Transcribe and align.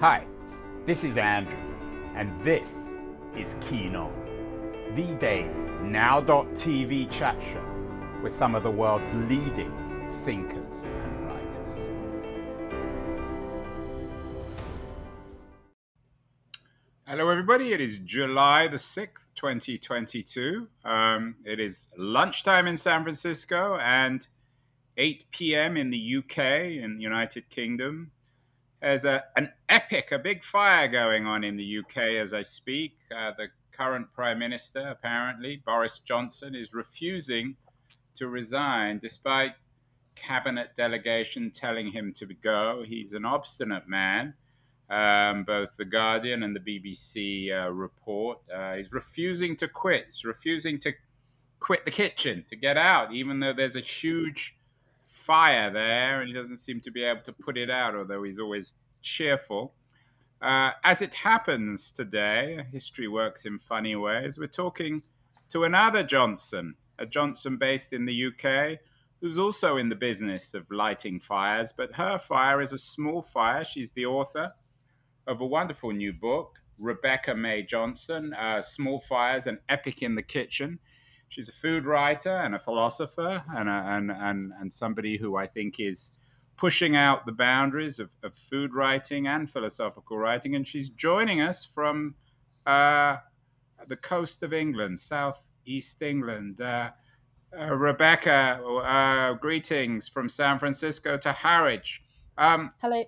Hi, 0.00 0.28
this 0.86 1.02
is 1.02 1.16
Andrew, 1.16 1.58
and 2.14 2.32
this 2.42 2.90
is 3.36 3.56
Keen 3.62 3.96
On, 3.96 4.12
the 4.94 5.12
daily 5.16 5.50
now.tv 5.82 7.10
chat 7.10 7.42
show 7.42 7.64
with 8.22 8.30
some 8.30 8.54
of 8.54 8.62
the 8.62 8.70
world's 8.70 9.12
leading 9.12 9.72
thinkers 10.24 10.84
and 11.02 11.26
writers. 11.26 11.70
Hello, 17.04 17.28
everybody. 17.28 17.72
It 17.72 17.80
is 17.80 17.98
July 17.98 18.68
the 18.68 18.76
6th, 18.76 19.30
2022. 19.34 20.68
Um, 20.84 21.34
it 21.44 21.58
is 21.58 21.88
lunchtime 21.98 22.68
in 22.68 22.76
San 22.76 23.02
Francisco 23.02 23.76
and 23.82 24.28
8 24.96 25.24
p.m. 25.32 25.76
in 25.76 25.90
the 25.90 26.18
UK, 26.18 26.38
in 26.84 26.98
the 26.98 27.02
United 27.02 27.50
Kingdom. 27.50 28.12
There's 28.80 29.04
a, 29.04 29.24
an 29.36 29.52
epic, 29.68 30.12
a 30.12 30.18
big 30.18 30.44
fire 30.44 30.86
going 30.86 31.26
on 31.26 31.42
in 31.42 31.56
the 31.56 31.78
UK 31.78 31.96
as 31.96 32.32
I 32.32 32.42
speak. 32.42 32.96
Uh, 33.14 33.32
the 33.36 33.48
current 33.72 34.12
Prime 34.12 34.38
Minister, 34.38 34.86
apparently, 34.88 35.62
Boris 35.64 35.98
Johnson, 35.98 36.54
is 36.54 36.74
refusing 36.74 37.56
to 38.14 38.28
resign 38.28 38.98
despite 39.00 39.54
cabinet 40.14 40.70
delegation 40.76 41.50
telling 41.50 41.92
him 41.92 42.12
to 42.14 42.26
go. 42.26 42.84
He's 42.86 43.14
an 43.14 43.24
obstinate 43.24 43.88
man. 43.88 44.34
Um, 44.90 45.44
both 45.44 45.76
the 45.76 45.84
Guardian 45.84 46.42
and 46.42 46.56
the 46.56 46.60
BBC 46.60 47.52
uh, 47.52 47.70
report. 47.70 48.38
Uh, 48.52 48.76
he's 48.76 48.92
refusing 48.92 49.54
to 49.56 49.68
quit. 49.68 50.06
He's 50.10 50.24
refusing 50.24 50.78
to 50.80 50.92
quit 51.60 51.84
the 51.84 51.90
kitchen, 51.90 52.44
to 52.48 52.56
get 52.56 52.76
out, 52.76 53.12
even 53.12 53.40
though 53.40 53.52
there's 53.52 53.76
a 53.76 53.80
huge 53.80 54.57
fire 55.28 55.70
there 55.70 56.20
and 56.20 56.28
he 56.28 56.34
doesn't 56.34 56.56
seem 56.56 56.80
to 56.80 56.90
be 56.90 57.04
able 57.04 57.20
to 57.20 57.34
put 57.34 57.58
it 57.58 57.68
out, 57.68 57.94
although 57.94 58.22
he's 58.22 58.40
always 58.40 58.72
cheerful. 59.02 59.74
Uh, 60.40 60.70
as 60.82 61.02
it 61.02 61.14
happens 61.14 61.92
today, 61.92 62.64
history 62.72 63.08
works 63.08 63.44
in 63.44 63.58
funny 63.58 63.94
ways. 63.94 64.38
We're 64.38 64.46
talking 64.46 65.02
to 65.50 65.64
another 65.64 66.02
Johnson, 66.02 66.76
a 66.98 67.04
Johnson 67.04 67.58
based 67.58 67.92
in 67.92 68.06
the 68.06 68.28
UK, 68.28 68.78
who's 69.20 69.38
also 69.38 69.76
in 69.76 69.90
the 69.90 69.96
business 69.96 70.54
of 70.54 70.64
lighting 70.70 71.20
fires, 71.20 71.74
but 71.76 71.96
her 71.96 72.16
fire 72.16 72.62
is 72.62 72.72
a 72.72 72.78
small 72.78 73.20
fire. 73.20 73.66
She's 73.66 73.90
the 73.90 74.06
author 74.06 74.52
of 75.26 75.42
a 75.42 75.46
wonderful 75.46 75.90
new 75.90 76.14
book, 76.14 76.58
Rebecca 76.78 77.34
May 77.34 77.64
Johnson, 77.64 78.32
uh, 78.32 78.62
Small 78.62 78.98
Fires, 78.98 79.46
an 79.46 79.58
Epic 79.68 80.02
in 80.02 80.14
the 80.14 80.22
Kitchen. 80.22 80.78
She's 81.28 81.48
a 81.48 81.52
food 81.52 81.84
writer 81.84 82.30
and 82.30 82.54
a 82.54 82.58
philosopher 82.58 83.42
and, 83.54 83.68
a, 83.68 83.72
and, 83.72 84.10
and, 84.10 84.52
and 84.58 84.72
somebody 84.72 85.16
who 85.18 85.36
I 85.36 85.46
think 85.46 85.78
is 85.78 86.12
pushing 86.56 86.96
out 86.96 87.24
the 87.24 87.32
boundaries 87.32 87.98
of, 87.98 88.10
of 88.22 88.34
food 88.34 88.74
writing 88.74 89.26
and 89.28 89.48
philosophical 89.48 90.18
writing. 90.18 90.54
And 90.54 90.66
she's 90.66 90.90
joining 90.90 91.40
us 91.40 91.64
from 91.64 92.14
uh, 92.66 93.18
the 93.86 93.96
coast 93.96 94.42
of 94.42 94.52
England, 94.52 94.98
southeast 94.98 96.02
England. 96.02 96.60
Uh, 96.60 96.90
uh, 97.58 97.74
Rebecca, 97.74 98.60
uh, 98.84 99.32
greetings 99.34 100.08
from 100.08 100.28
San 100.28 100.58
Francisco 100.58 101.16
to 101.18 101.32
Harwich. 101.32 102.02
Um, 102.36 102.72
Hello. 102.80 103.04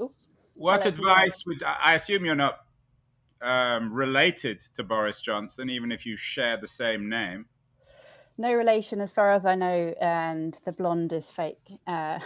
Ooh. 0.00 0.12
What 0.54 0.84
Hello. 0.84 0.94
advice 0.94 1.44
would 1.46 1.62
I 1.62 1.94
assume 1.94 2.24
you're 2.24 2.34
not 2.34 2.60
um, 3.40 3.92
related 3.92 4.60
to 4.74 4.82
Boris 4.82 5.20
Johnson, 5.20 5.70
even 5.70 5.92
if 5.92 6.06
you 6.06 6.16
share 6.16 6.56
the 6.56 6.66
same 6.66 7.08
name? 7.08 7.46
No 8.36 8.52
relation, 8.52 9.00
as 9.00 9.12
far 9.12 9.32
as 9.32 9.46
I 9.46 9.54
know, 9.54 9.94
and 10.00 10.58
the 10.64 10.72
blonde 10.72 11.12
is 11.12 11.30
fake. 11.30 11.62
Uh, 11.86 12.18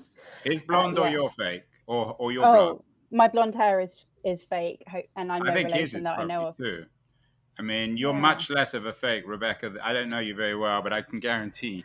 is 0.44 0.62
blonde 0.62 0.98
uh, 0.98 1.02
yeah. 1.02 1.08
or 1.08 1.10
your 1.10 1.30
fake, 1.30 1.64
or 1.86 2.14
or 2.18 2.32
your 2.32 2.46
oh, 2.46 2.54
blonde? 2.54 2.80
My 3.10 3.28
blonde 3.28 3.54
hair 3.56 3.80
is 3.80 4.06
is 4.24 4.44
fake, 4.44 4.84
and 5.16 5.32
I'm 5.32 5.42
no 5.42 5.50
I 5.50 5.54
think 5.54 5.72
his 5.72 5.94
is 5.94 6.04
that 6.04 6.18
I 6.18 6.24
know 6.24 6.48
of. 6.48 6.56
Too. 6.56 6.84
I 7.58 7.62
mean, 7.62 7.96
you're 7.96 8.12
yeah. 8.12 8.20
much 8.20 8.50
less 8.50 8.74
of 8.74 8.86
a 8.86 8.92
fake, 8.92 9.24
Rebecca. 9.26 9.74
I 9.82 9.92
don't 9.92 10.10
know 10.10 10.18
you 10.18 10.34
very 10.34 10.54
well, 10.54 10.82
but 10.82 10.92
I 10.92 11.02
can 11.02 11.20
guarantee 11.20 11.84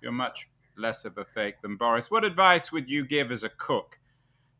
you're 0.00 0.12
much 0.12 0.48
less 0.76 1.04
of 1.04 1.18
a 1.18 1.24
fake 1.24 1.60
than 1.60 1.76
Boris. 1.76 2.10
What 2.10 2.24
advice 2.24 2.70
would 2.72 2.88
you 2.88 3.04
give 3.04 3.32
as 3.32 3.42
a 3.42 3.48
cook 3.48 3.98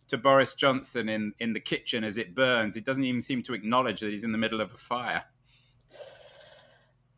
to 0.09 0.19
Boris 0.19 0.55
Johnson 0.55 1.09
in, 1.09 1.33
in 1.39 1.53
the 1.53 1.61
kitchen 1.61 2.03
as 2.03 2.19
it 2.19 2.35
burns? 2.35 2.75
He 2.75 2.81
doesn't 2.81 3.05
even 3.05 3.21
seem 3.21 3.43
to 3.45 3.55
acknowledge 3.55 4.01
that 4.01 4.11
he's 4.11 4.25
in 4.25 4.33
the 4.33 4.39
middle 4.39 4.61
of 4.61 4.73
a 4.73 4.77
fire. 4.77 5.25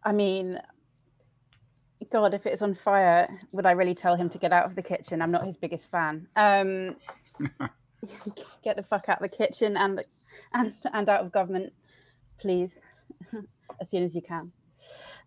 I 0.05 0.13
mean, 0.13 0.59
God, 2.11 2.35
if 2.35 2.45
it's 2.45 2.63
on 2.63 2.75
fire, 2.75 3.29
would 3.53 3.67
I 3.67 3.71
really 3.73 3.95
tell 3.95 4.17
him 4.17 4.29
to 4.31 4.39
get 4.39 4.53
out 4.53 4.65
of 4.65 4.75
the 4.75 4.83
kitchen? 4.83 5.23
I'm 5.23 5.31
not 5.31 5.47
his 5.47 5.57
biggest 5.57 5.91
fan. 5.91 6.27
Um, 6.35 6.97
get 8.65 8.77
the 8.77 8.83
fuck 8.83 9.09
out 9.09 9.23
of 9.23 9.31
the 9.31 9.37
kitchen 9.37 9.77
and 9.77 10.03
and 10.53 10.75
and 10.93 11.09
out 11.09 11.21
of 11.21 11.33
government, 11.33 11.73
please, 12.41 12.73
as 13.81 13.91
soon 13.91 14.03
as 14.03 14.15
you 14.15 14.23
can. 14.23 14.51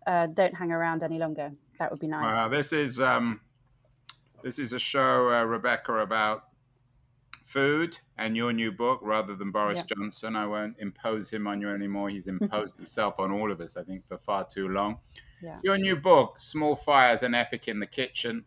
Uh, 0.06 0.26
don't 0.26 0.54
hang 0.54 0.72
around 0.72 1.02
any 1.02 1.18
longer. 1.18 1.50
That 1.78 1.90
would 1.90 2.00
be 2.00 2.06
nice. 2.06 2.50
This 2.50 2.72
is 2.72 3.00
um, 3.00 3.40
this 4.42 4.58
is 4.58 4.74
a 4.74 4.78
show, 4.78 5.30
uh, 5.30 5.44
Rebecca, 5.44 5.94
about 6.00 6.44
food 7.42 7.98
and 8.18 8.36
your 8.36 8.52
new 8.52 8.72
book 8.72 9.00
rather 9.02 9.34
than 9.34 9.50
Boris. 9.50 9.82
Johnson. 9.82 10.36
I 10.36 10.46
won't 10.46 10.76
impose 10.78 11.30
him 11.30 11.46
on 11.46 11.60
you 11.60 11.70
anymore. 11.70 12.10
He's 12.10 12.26
imposed 12.26 12.76
himself 12.76 13.18
on 13.18 13.32
all 13.32 13.50
of 13.50 13.60
us, 13.60 13.76
I 13.76 13.84
think, 13.84 14.06
for 14.06 14.18
far 14.18 14.44
too 14.44 14.68
long. 14.68 14.98
Yeah. 15.44 15.58
Your 15.62 15.76
new 15.76 15.94
book, 15.94 16.40
Small 16.40 16.74
Fires 16.74 17.22
and 17.22 17.34
Epic 17.34 17.68
in 17.68 17.78
the 17.78 17.86
Kitchen, 17.86 18.44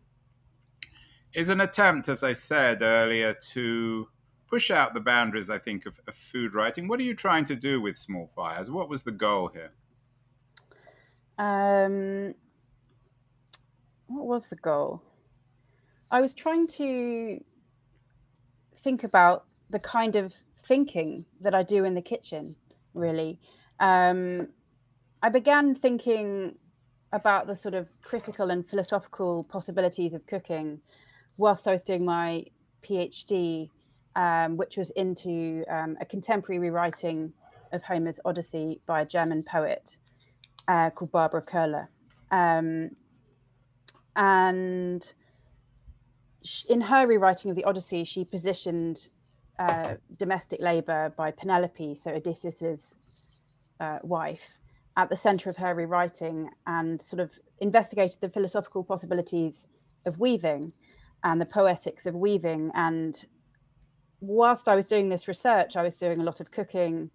is 1.32 1.48
an 1.48 1.60
attempt, 1.60 2.08
as 2.08 2.24
I 2.24 2.32
said 2.32 2.82
earlier, 2.82 3.34
to 3.52 4.08
push 4.48 4.70
out 4.72 4.94
the 4.94 5.00
boundaries, 5.00 5.48
I 5.48 5.58
think, 5.58 5.86
of, 5.86 6.00
of 6.08 6.14
food 6.16 6.54
writing. 6.54 6.88
What 6.88 6.98
are 6.98 7.04
you 7.04 7.14
trying 7.14 7.44
to 7.44 7.54
do 7.54 7.80
with 7.80 7.96
Small 7.96 8.26
Fires? 8.34 8.68
What 8.68 8.88
was 8.88 9.04
the 9.04 9.12
goal 9.12 9.52
here? 9.54 9.70
Um, 11.38 12.34
what 14.08 14.26
was 14.26 14.48
the 14.48 14.56
goal? 14.56 15.00
I 16.10 16.20
was 16.20 16.34
trying 16.34 16.66
to 16.78 17.44
think 18.76 19.04
about 19.04 19.44
the 19.70 19.78
kind 19.78 20.16
of 20.16 20.34
thinking 20.64 21.26
that 21.40 21.54
I 21.54 21.62
do 21.62 21.84
in 21.84 21.94
the 21.94 22.02
kitchen, 22.02 22.56
really. 22.92 23.38
Um, 23.78 24.48
I 25.22 25.28
began 25.28 25.76
thinking 25.76 26.56
about 27.12 27.46
the 27.46 27.56
sort 27.56 27.74
of 27.74 27.92
critical 28.02 28.50
and 28.50 28.66
philosophical 28.66 29.44
possibilities 29.44 30.14
of 30.14 30.26
cooking 30.26 30.80
whilst 31.36 31.66
I 31.66 31.72
was 31.72 31.82
doing 31.82 32.04
my 32.04 32.44
PhD, 32.82 33.70
um, 34.16 34.56
which 34.56 34.76
was 34.76 34.90
into 34.90 35.64
um, 35.70 35.96
a 36.00 36.04
contemporary 36.04 36.58
rewriting 36.58 37.32
of 37.72 37.82
Homer's 37.82 38.20
Odyssey 38.24 38.80
by 38.86 39.02
a 39.02 39.06
German 39.06 39.42
poet 39.42 39.98
uh, 40.66 40.90
called 40.90 41.12
Barbara 41.12 41.42
Koehler. 41.42 41.88
Um, 42.30 42.90
and 44.16 45.12
in 46.68 46.80
her 46.82 47.06
rewriting 47.06 47.50
of 47.50 47.56
the 47.56 47.64
Odyssey, 47.64 48.04
she 48.04 48.24
positioned 48.24 49.08
uh, 49.58 49.94
domestic 50.16 50.60
labor 50.60 51.12
by 51.16 51.30
Penelope, 51.30 51.94
so 51.96 52.12
Odysseus's 52.12 52.98
uh, 53.80 53.98
wife, 54.02 54.58
at 54.98 55.08
the 55.08 55.16
center 55.16 55.48
of 55.48 55.58
her 55.58 55.76
rewriting 55.76 56.50
and 56.66 57.00
sort 57.00 57.20
of 57.20 57.38
investigated 57.60 58.18
the 58.20 58.28
philosophical 58.28 58.82
possibilities 58.82 59.68
of 60.04 60.18
weaving 60.18 60.72
and 61.22 61.40
the 61.40 61.46
poetics 61.46 62.04
of 62.04 62.16
weaving. 62.16 62.72
And 62.74 63.24
whilst 64.20 64.66
I 64.66 64.74
was 64.74 64.88
doing 64.88 65.08
this 65.08 65.28
research, 65.28 65.76
I 65.76 65.82
was 65.82 65.96
doing 65.96 66.18
a 66.18 66.24
lot 66.24 66.40
of 66.40 66.50
cooking. 66.50 67.10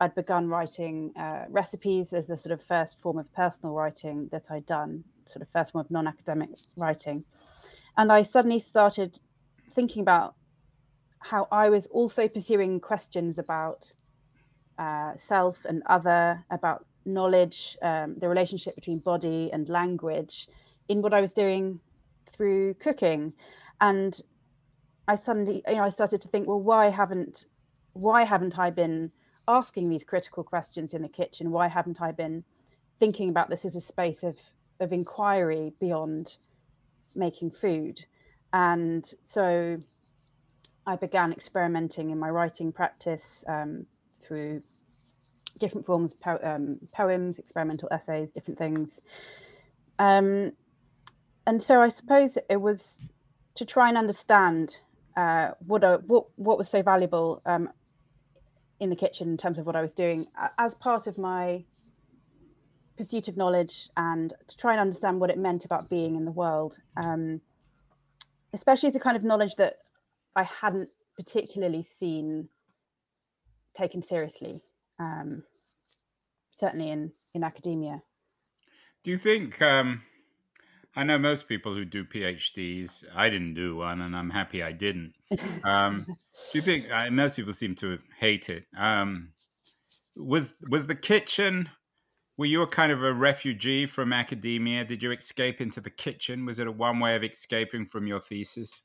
I'd 0.00 0.14
begun 0.14 0.48
writing 0.48 1.12
uh, 1.14 1.44
recipes 1.50 2.14
as 2.14 2.30
a 2.30 2.38
sort 2.38 2.54
of 2.54 2.62
first 2.62 2.96
form 2.96 3.18
of 3.18 3.30
personal 3.34 3.74
writing 3.74 4.28
that 4.32 4.50
I'd 4.50 4.64
done, 4.64 5.04
sort 5.26 5.42
of 5.42 5.50
first 5.50 5.72
form 5.72 5.84
of 5.84 5.90
non 5.90 6.06
academic 6.06 6.48
writing. 6.74 7.24
And 7.98 8.10
I 8.10 8.22
suddenly 8.22 8.60
started 8.60 9.18
thinking 9.74 10.00
about 10.00 10.36
how 11.18 11.48
I 11.52 11.68
was 11.68 11.86
also 11.88 12.28
pursuing 12.28 12.80
questions 12.80 13.38
about 13.38 13.92
uh, 14.78 15.16
self 15.16 15.66
and 15.66 15.82
other, 15.86 16.44
about 16.50 16.86
knowledge, 17.06 17.76
um, 17.82 18.16
the 18.18 18.28
relationship 18.28 18.74
between 18.74 18.98
body 18.98 19.50
and 19.52 19.68
language 19.68 20.48
in 20.88 21.02
what 21.02 21.14
I 21.14 21.20
was 21.20 21.32
doing 21.32 21.80
through 22.30 22.74
cooking. 22.74 23.32
And 23.80 24.20
I 25.08 25.14
suddenly, 25.14 25.62
you 25.68 25.76
know, 25.76 25.84
I 25.84 25.88
started 25.88 26.20
to 26.22 26.28
think, 26.28 26.48
well, 26.48 26.60
why 26.60 26.90
haven't, 26.90 27.46
why 27.92 28.24
haven't 28.24 28.58
I 28.58 28.70
been 28.70 29.12
asking 29.48 29.88
these 29.88 30.04
critical 30.04 30.42
questions 30.42 30.92
in 30.92 31.02
the 31.02 31.08
kitchen? 31.08 31.50
Why 31.50 31.68
haven't 31.68 32.00
I 32.00 32.12
been 32.12 32.44
thinking 32.98 33.28
about 33.28 33.50
this 33.50 33.64
as 33.64 33.76
a 33.76 33.80
space 33.80 34.22
of 34.22 34.40
of 34.78 34.92
inquiry 34.92 35.72
beyond 35.80 36.36
making 37.14 37.50
food? 37.50 38.06
And 38.52 39.04
so 39.24 39.78
I 40.86 40.96
began 40.96 41.32
experimenting 41.32 42.10
in 42.10 42.18
my 42.18 42.30
writing 42.30 42.72
practice 42.72 43.44
um, 43.48 43.86
through 44.22 44.62
different 45.58 45.86
forms, 45.86 46.14
po- 46.14 46.40
um, 46.42 46.78
poems, 46.92 47.38
experimental 47.38 47.88
essays, 47.90 48.32
different 48.32 48.58
things. 48.58 49.00
Um, 49.98 50.52
and 51.46 51.62
so 51.62 51.80
I 51.80 51.88
suppose 51.88 52.38
it 52.50 52.60
was 52.60 53.00
to 53.54 53.64
try 53.64 53.88
and 53.88 53.96
understand 53.96 54.80
uh, 55.16 55.52
what, 55.66 55.82
what 56.06 56.26
what 56.36 56.58
was 56.58 56.68
so 56.68 56.82
valuable. 56.82 57.40
Um, 57.46 57.70
in 58.78 58.90
the 58.90 58.96
kitchen 58.96 59.28
in 59.28 59.36
terms 59.36 59.58
of 59.58 59.66
what 59.66 59.76
I 59.76 59.80
was 59.80 59.92
doing 59.92 60.26
as 60.58 60.74
part 60.74 61.06
of 61.06 61.18
my 61.18 61.64
pursuit 62.96 63.28
of 63.28 63.36
knowledge 63.36 63.90
and 63.96 64.32
to 64.46 64.56
try 64.56 64.72
and 64.72 64.80
understand 64.80 65.20
what 65.20 65.30
it 65.30 65.38
meant 65.38 65.64
about 65.64 65.88
being 65.88 66.14
in 66.16 66.24
the 66.24 66.30
world, 66.30 66.78
um, 67.02 67.40
especially 68.52 68.88
as 68.88 68.96
a 68.96 69.00
kind 69.00 69.16
of 69.16 69.24
knowledge 69.24 69.56
that 69.56 69.76
I 70.34 70.44
hadn't 70.44 70.90
particularly 71.16 71.82
seen 71.82 72.48
taken 73.74 74.02
seriously, 74.02 74.62
um, 74.98 75.42
certainly 76.52 76.90
in, 76.90 77.12
in 77.34 77.44
academia. 77.44 78.02
Do 79.04 79.10
you 79.10 79.18
think? 79.18 79.60
Um, 79.62 80.02
I 80.96 81.04
know 81.04 81.18
most 81.18 81.46
people 81.46 81.74
who 81.74 81.84
do 81.84 82.04
PhDs. 82.04 83.04
I 83.14 83.28
didn't 83.28 83.54
do 83.54 83.76
one, 83.76 84.00
and 84.00 84.16
I'm 84.16 84.30
happy 84.30 84.62
I 84.62 84.72
didn't. 84.72 85.14
Um, 85.64 86.06
do 86.06 86.58
you 86.58 86.62
think? 86.62 86.90
Uh, 86.90 87.10
most 87.10 87.36
people 87.36 87.52
seem 87.52 87.74
to 87.76 87.98
hate 88.18 88.48
it. 88.48 88.64
Um, 88.76 89.32
was 90.16 90.56
was 90.68 90.86
the 90.86 90.94
kitchen? 90.94 91.68
Were 92.38 92.46
you 92.46 92.62
a 92.62 92.66
kind 92.66 92.92
of 92.92 93.02
a 93.02 93.12
refugee 93.12 93.86
from 93.86 94.12
academia? 94.12 94.84
Did 94.84 95.02
you 95.02 95.10
escape 95.12 95.60
into 95.60 95.80
the 95.80 95.90
kitchen? 95.90 96.44
Was 96.44 96.58
it 96.58 96.66
a 96.66 96.72
one 96.72 97.00
way 97.00 97.16
of 97.16 97.24
escaping 97.24 97.86
from 97.86 98.06
your 98.06 98.20
thesis? 98.20 98.80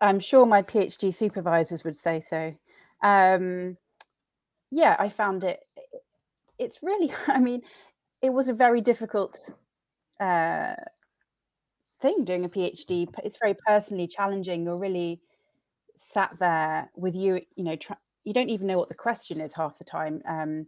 I'm 0.00 0.20
sure 0.20 0.46
my 0.46 0.62
PhD 0.62 1.12
supervisors 1.12 1.84
would 1.84 1.96
say 1.96 2.20
so. 2.20 2.54
Um, 3.02 3.76
yeah, 4.70 4.96
I 4.98 5.08
found 5.08 5.44
it. 5.44 5.60
It's 6.58 6.80
really, 6.82 7.12
I 7.26 7.38
mean, 7.38 7.62
it 8.22 8.30
was 8.30 8.48
a 8.48 8.54
very 8.54 8.80
difficult 8.80 9.36
uh, 10.20 10.74
thing 12.00 12.24
doing 12.24 12.44
a 12.44 12.48
PhD. 12.48 13.08
It's 13.22 13.38
very 13.40 13.54
personally 13.66 14.06
challenging. 14.06 14.64
You're 14.64 14.76
really 14.76 15.20
sat 15.96 16.36
there 16.38 16.90
with 16.96 17.14
you, 17.14 17.40
you 17.56 17.64
know, 17.64 17.76
you 18.24 18.32
don't 18.32 18.50
even 18.50 18.66
know 18.66 18.78
what 18.78 18.88
the 18.88 18.94
question 18.94 19.40
is 19.40 19.54
half 19.54 19.78
the 19.78 19.84
time. 19.84 20.22
Um, 20.28 20.66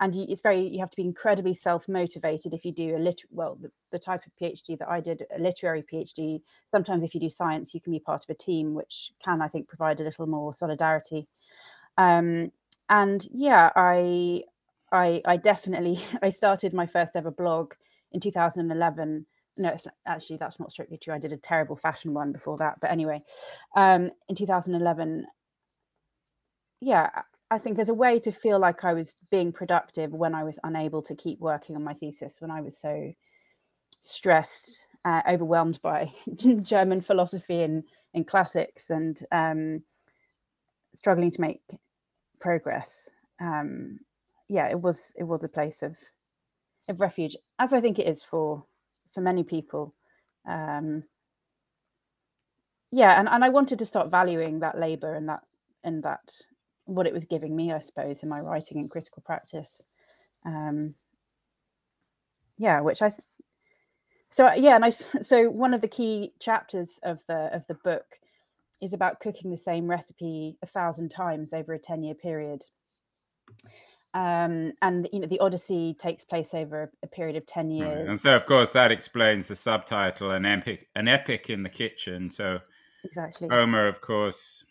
and 0.00 0.14
you, 0.14 0.26
it's 0.28 0.40
very, 0.40 0.66
you 0.66 0.80
have 0.80 0.90
to 0.90 0.96
be 0.96 1.04
incredibly 1.04 1.54
self 1.54 1.88
motivated 1.88 2.54
if 2.54 2.64
you 2.64 2.72
do 2.72 2.96
a 2.96 2.98
lit, 2.98 3.22
well, 3.30 3.56
the, 3.60 3.70
the, 3.92 3.98
type 4.00 4.22
of 4.26 4.32
PhD 4.40 4.76
that 4.78 4.88
I 4.88 5.00
did, 5.00 5.24
a 5.34 5.40
literary 5.40 5.84
PhD. 5.84 6.40
Sometimes 6.68 7.04
if 7.04 7.14
you 7.14 7.20
do 7.20 7.28
science, 7.28 7.72
you 7.72 7.80
can 7.80 7.92
be 7.92 8.00
part 8.00 8.24
of 8.24 8.30
a 8.30 8.34
team, 8.34 8.74
which 8.74 9.12
can, 9.24 9.40
I 9.40 9.46
think, 9.46 9.68
provide 9.68 10.00
a 10.00 10.04
little 10.04 10.26
more 10.26 10.52
solidarity. 10.52 11.28
Um, 11.98 12.50
and 12.88 13.26
yeah, 13.32 13.70
I 13.74 14.44
I, 14.90 15.22
I 15.24 15.36
definitely 15.36 16.00
I 16.22 16.30
started 16.30 16.74
my 16.74 16.86
first 16.86 17.16
ever 17.16 17.30
blog 17.30 17.74
in 18.12 18.20
2011. 18.20 19.26
No, 19.58 19.76
actually 20.06 20.38
that's 20.38 20.58
not 20.58 20.70
strictly 20.70 20.96
true. 20.96 21.14
I 21.14 21.18
did 21.18 21.32
a 21.32 21.36
terrible 21.36 21.76
fashion 21.76 22.14
one 22.14 22.32
before 22.32 22.56
that, 22.58 22.80
but 22.80 22.90
anyway, 22.90 23.22
um, 23.76 24.10
in 24.28 24.34
2011, 24.34 25.26
yeah, 26.80 27.10
I 27.50 27.58
think 27.58 27.78
as 27.78 27.90
a 27.90 27.94
way 27.94 28.18
to 28.20 28.32
feel 28.32 28.58
like 28.58 28.82
I 28.82 28.94
was 28.94 29.14
being 29.30 29.52
productive 29.52 30.12
when 30.12 30.34
I 30.34 30.42
was 30.42 30.58
unable 30.64 31.02
to 31.02 31.14
keep 31.14 31.38
working 31.38 31.76
on 31.76 31.84
my 31.84 31.92
thesis, 31.92 32.40
when 32.40 32.50
I 32.50 32.62
was 32.62 32.78
so 32.78 33.12
stressed, 34.00 34.86
uh, 35.04 35.20
overwhelmed 35.28 35.80
by 35.82 36.10
German 36.62 37.02
philosophy 37.02 37.62
and, 37.62 37.84
and 38.14 38.26
classics, 38.26 38.88
and 38.88 39.22
um, 39.32 39.82
struggling 40.94 41.30
to 41.30 41.40
make 41.42 41.60
progress. 42.42 43.10
Um, 43.40 44.00
yeah, 44.48 44.68
it 44.68 44.80
was 44.80 45.14
it 45.16 45.24
was 45.24 45.44
a 45.44 45.48
place 45.48 45.82
of 45.82 45.96
of 46.88 47.00
refuge, 47.00 47.36
as 47.58 47.72
I 47.72 47.80
think 47.80 47.98
it 47.98 48.08
is 48.08 48.24
for 48.24 48.64
for 49.14 49.20
many 49.22 49.44
people. 49.44 49.94
Um, 50.48 51.04
yeah, 52.90 53.18
and, 53.18 53.28
and 53.28 53.42
I 53.44 53.48
wanted 53.48 53.78
to 53.78 53.86
start 53.86 54.10
valuing 54.10 54.60
that 54.60 54.78
labor 54.78 55.14
and 55.14 55.28
that 55.28 55.40
and 55.84 56.02
that 56.02 56.32
what 56.84 57.06
it 57.06 57.14
was 57.14 57.24
giving 57.24 57.56
me, 57.56 57.72
I 57.72 57.80
suppose, 57.80 58.22
in 58.22 58.28
my 58.28 58.40
writing 58.40 58.78
and 58.78 58.90
critical 58.90 59.22
practice. 59.24 59.82
Um, 60.44 60.94
yeah, 62.58 62.80
which 62.80 63.00
I 63.00 63.14
so 64.30 64.52
yeah, 64.54 64.74
and 64.74 64.84
I 64.84 64.90
so 65.22 65.48
one 65.48 65.74
of 65.74 65.80
the 65.80 65.88
key 65.88 66.32
chapters 66.40 66.98
of 67.04 67.20
the 67.28 67.54
of 67.54 67.66
the 67.68 67.74
book 67.74 68.04
is 68.82 68.92
about 68.92 69.20
cooking 69.20 69.50
the 69.50 69.56
same 69.56 69.88
recipe 69.88 70.58
a 70.62 70.66
thousand 70.66 71.10
times 71.10 71.52
over 71.52 71.72
a 71.72 71.78
ten 71.78 72.02
year 72.02 72.14
period 72.14 72.64
um, 74.14 74.72
and 74.82 75.08
you 75.12 75.20
know 75.20 75.26
the 75.26 75.38
Odyssey 75.38 75.94
takes 75.98 76.24
place 76.24 76.52
over 76.52 76.92
a 77.02 77.06
period 77.06 77.36
of 77.36 77.46
ten 77.46 77.70
years. 77.70 78.00
Right. 78.00 78.08
And 78.08 78.20
so, 78.20 78.36
of 78.36 78.44
course, 78.44 78.72
that 78.72 78.92
explains 78.92 79.48
the 79.48 79.56
subtitle 79.56 80.30
"an 80.32 80.44
epic, 80.44 80.88
an 80.94 81.08
epic 81.08 81.48
in 81.48 81.62
the 81.62 81.70
kitchen." 81.70 82.30
So, 82.30 82.60
exactly, 83.04 83.48
Homer, 83.50 83.86
of 83.86 84.00
course, 84.02 84.64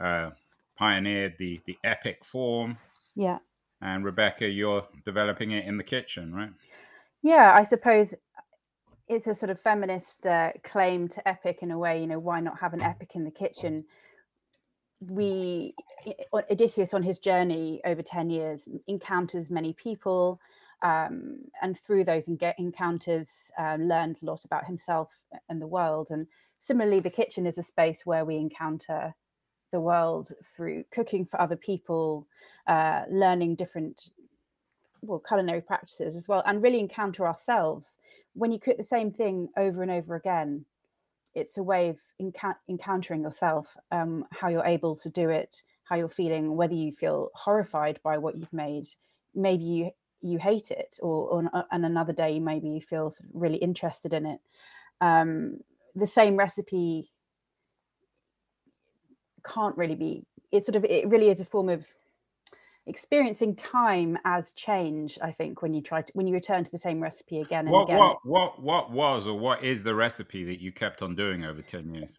uh, 0.00 0.30
pioneered 0.76 1.36
the 1.38 1.60
the 1.66 1.78
epic 1.84 2.24
form. 2.24 2.76
Yeah, 3.16 3.38
and 3.80 4.04
Rebecca, 4.04 4.46
you're 4.46 4.86
developing 5.06 5.52
it 5.52 5.64
in 5.64 5.78
the 5.78 5.84
kitchen, 5.84 6.34
right? 6.34 6.52
Yeah, 7.22 7.54
I 7.56 7.62
suppose 7.62 8.14
it's 9.10 9.26
a 9.26 9.34
sort 9.34 9.50
of 9.50 9.60
feminist 9.60 10.26
uh, 10.26 10.52
claim 10.62 11.08
to 11.08 11.28
epic 11.28 11.58
in 11.62 11.70
a 11.70 11.78
way. 11.78 12.00
You 12.00 12.06
know, 12.06 12.18
why 12.18 12.40
not 12.40 12.60
have 12.60 12.72
an 12.72 12.80
epic 12.80 13.12
in 13.14 13.24
the 13.24 13.30
kitchen? 13.30 13.84
we 15.00 15.74
Odysseus 16.34 16.92
on 16.92 17.02
his 17.02 17.18
journey 17.18 17.80
over 17.84 18.02
10 18.02 18.28
years 18.28 18.68
encounters 18.86 19.50
many 19.50 19.72
people 19.72 20.38
um, 20.82 21.38
and 21.62 21.78
through 21.78 22.04
those 22.04 22.28
encounters 22.28 23.50
uh, 23.58 23.76
learns 23.80 24.22
a 24.22 24.26
lot 24.26 24.44
about 24.44 24.66
himself 24.66 25.22
and 25.48 25.60
the 25.60 25.66
world 25.66 26.08
and 26.10 26.26
similarly 26.58 27.00
the 27.00 27.08
kitchen 27.08 27.46
is 27.46 27.56
a 27.56 27.62
space 27.62 28.04
where 28.04 28.26
we 28.26 28.36
encounter 28.36 29.14
the 29.72 29.80
world 29.80 30.32
through 30.54 30.84
cooking 30.90 31.24
for 31.24 31.40
other 31.40 31.56
people 31.56 32.26
uh, 32.66 33.04
learning 33.10 33.54
different 33.54 34.10
well 35.02 35.18
culinary 35.18 35.60
practices 35.60 36.16
as 36.16 36.28
well 36.28 36.42
and 36.46 36.62
really 36.62 36.80
encounter 36.80 37.26
ourselves 37.26 37.98
when 38.34 38.52
you 38.52 38.58
cook 38.58 38.76
the 38.76 38.82
same 38.82 39.10
thing 39.10 39.48
over 39.56 39.82
and 39.82 39.90
over 39.90 40.14
again 40.14 40.64
it's 41.34 41.58
a 41.58 41.62
way 41.62 41.88
of 41.88 41.98
encountering 42.68 43.22
yourself, 43.22 43.76
um, 43.92 44.24
how 44.32 44.48
you're 44.48 44.64
able 44.64 44.96
to 44.96 45.08
do 45.08 45.30
it, 45.30 45.62
how 45.84 45.96
you're 45.96 46.08
feeling, 46.08 46.56
whether 46.56 46.74
you 46.74 46.92
feel 46.92 47.30
horrified 47.34 48.00
by 48.02 48.18
what 48.18 48.36
you've 48.36 48.52
made, 48.52 48.88
maybe 49.34 49.64
you 49.64 49.90
you 50.22 50.38
hate 50.38 50.70
it, 50.70 50.98
or, 51.00 51.28
or 51.28 51.50
uh, 51.54 51.62
and 51.70 51.86
another 51.86 52.12
day 52.12 52.38
maybe 52.38 52.68
you 52.68 52.80
feel 52.80 53.10
sort 53.10 53.30
of 53.30 53.40
really 53.40 53.56
interested 53.56 54.12
in 54.12 54.26
it. 54.26 54.40
Um, 55.00 55.58
the 55.94 56.06
same 56.06 56.36
recipe 56.36 57.10
can't 59.44 59.76
really 59.76 59.94
be. 59.94 60.24
It 60.52 60.64
sort 60.64 60.76
of 60.76 60.84
it 60.84 61.08
really 61.08 61.28
is 61.28 61.40
a 61.40 61.44
form 61.44 61.68
of 61.68 61.88
experiencing 62.86 63.54
time 63.54 64.18
as 64.24 64.52
change 64.52 65.18
i 65.22 65.30
think 65.30 65.60
when 65.62 65.74
you 65.74 65.82
try 65.82 66.00
to 66.00 66.10
when 66.14 66.26
you 66.26 66.32
return 66.32 66.64
to 66.64 66.70
the 66.70 66.78
same 66.78 67.00
recipe 67.00 67.40
again 67.40 67.66
and 67.66 67.70
what, 67.70 67.84
again. 67.84 67.98
what 67.98 68.26
what 68.26 68.62
what 68.62 68.90
was 68.90 69.26
or 69.26 69.38
what 69.38 69.62
is 69.62 69.82
the 69.82 69.94
recipe 69.94 70.44
that 70.44 70.60
you 70.60 70.72
kept 70.72 71.02
on 71.02 71.14
doing 71.14 71.44
over 71.44 71.62
10 71.62 71.94
years? 71.94 72.10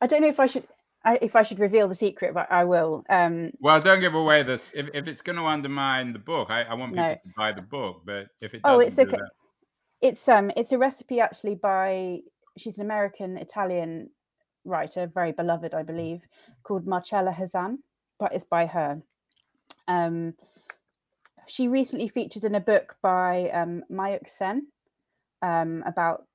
I 0.00 0.06
don't 0.06 0.22
know 0.22 0.28
if 0.28 0.38
i 0.38 0.46
should 0.46 0.66
I, 1.04 1.18
if 1.20 1.34
i 1.34 1.42
should 1.42 1.58
reveal 1.58 1.88
the 1.88 1.94
secret 1.94 2.32
but 2.32 2.50
i 2.50 2.64
will 2.64 3.04
um 3.10 3.50
well 3.58 3.80
don't 3.80 4.00
give 4.00 4.14
away 4.14 4.42
this 4.44 4.72
if, 4.74 4.88
if 4.94 5.08
it's 5.08 5.20
going 5.20 5.36
to 5.36 5.44
undermine 5.44 6.12
the 6.12 6.18
book 6.20 6.50
I, 6.50 6.62
I 6.62 6.74
want 6.74 6.92
people 6.92 7.04
no. 7.04 7.14
to 7.14 7.32
buy 7.36 7.52
the 7.52 7.62
book 7.62 8.02
but 8.04 8.28
if 8.40 8.54
it 8.54 8.60
oh 8.64 8.78
it's 8.78 8.98
okay. 8.98 9.10
that... 9.10 9.30
it's 10.00 10.28
um 10.28 10.52
it's 10.56 10.72
a 10.72 10.78
recipe 10.78 11.20
actually 11.20 11.56
by 11.56 12.20
she's 12.56 12.78
an 12.78 12.84
american 12.84 13.36
italian 13.36 14.10
writer 14.64 15.10
very 15.12 15.32
beloved 15.32 15.74
i 15.74 15.82
believe 15.82 16.20
called 16.62 16.86
marcella 16.86 17.32
hazan 17.32 17.78
but 18.18 18.32
it's 18.32 18.44
by 18.44 18.66
her 18.66 19.02
um, 19.88 20.34
she 21.46 21.68
recently 21.68 22.08
featured 22.08 22.44
in 22.44 22.54
a 22.54 22.60
book 22.60 22.96
by 23.02 23.50
um, 23.50 23.84
Mayukh 23.90 24.28
Sen 24.28 24.66
um, 25.42 25.82
about 25.86 26.26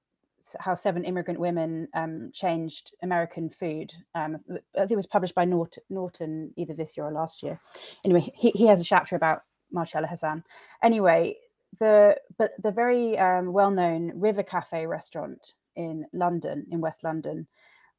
how 0.59 0.73
seven 0.73 1.03
immigrant 1.03 1.39
women 1.39 1.87
um, 1.93 2.31
changed 2.33 2.95
American 3.03 3.49
food. 3.49 3.93
Um, 4.15 4.37
I 4.75 4.79
think 4.79 4.91
it 4.91 4.95
was 4.95 5.07
published 5.07 5.35
by 5.35 5.45
Norton, 5.45 5.83
Norton 5.89 6.51
either 6.55 6.73
this 6.73 6.97
year 6.97 7.05
or 7.05 7.11
last 7.11 7.43
year. 7.43 7.59
Anyway, 8.03 8.31
he, 8.35 8.51
he 8.51 8.65
has 8.67 8.81
a 8.81 8.85
chapter 8.85 9.15
about 9.15 9.43
Marcella 9.71 10.07
Hazan. 10.07 10.43
Anyway, 10.83 11.37
the 11.79 12.17
but 12.37 12.51
the 12.61 12.71
very 12.71 13.17
um, 13.17 13.53
well-known 13.53 14.11
River 14.15 14.43
Cafe 14.43 14.85
restaurant 14.85 15.53
in 15.75 16.05
London, 16.11 16.65
in 16.71 16.81
West 16.81 17.03
London, 17.03 17.47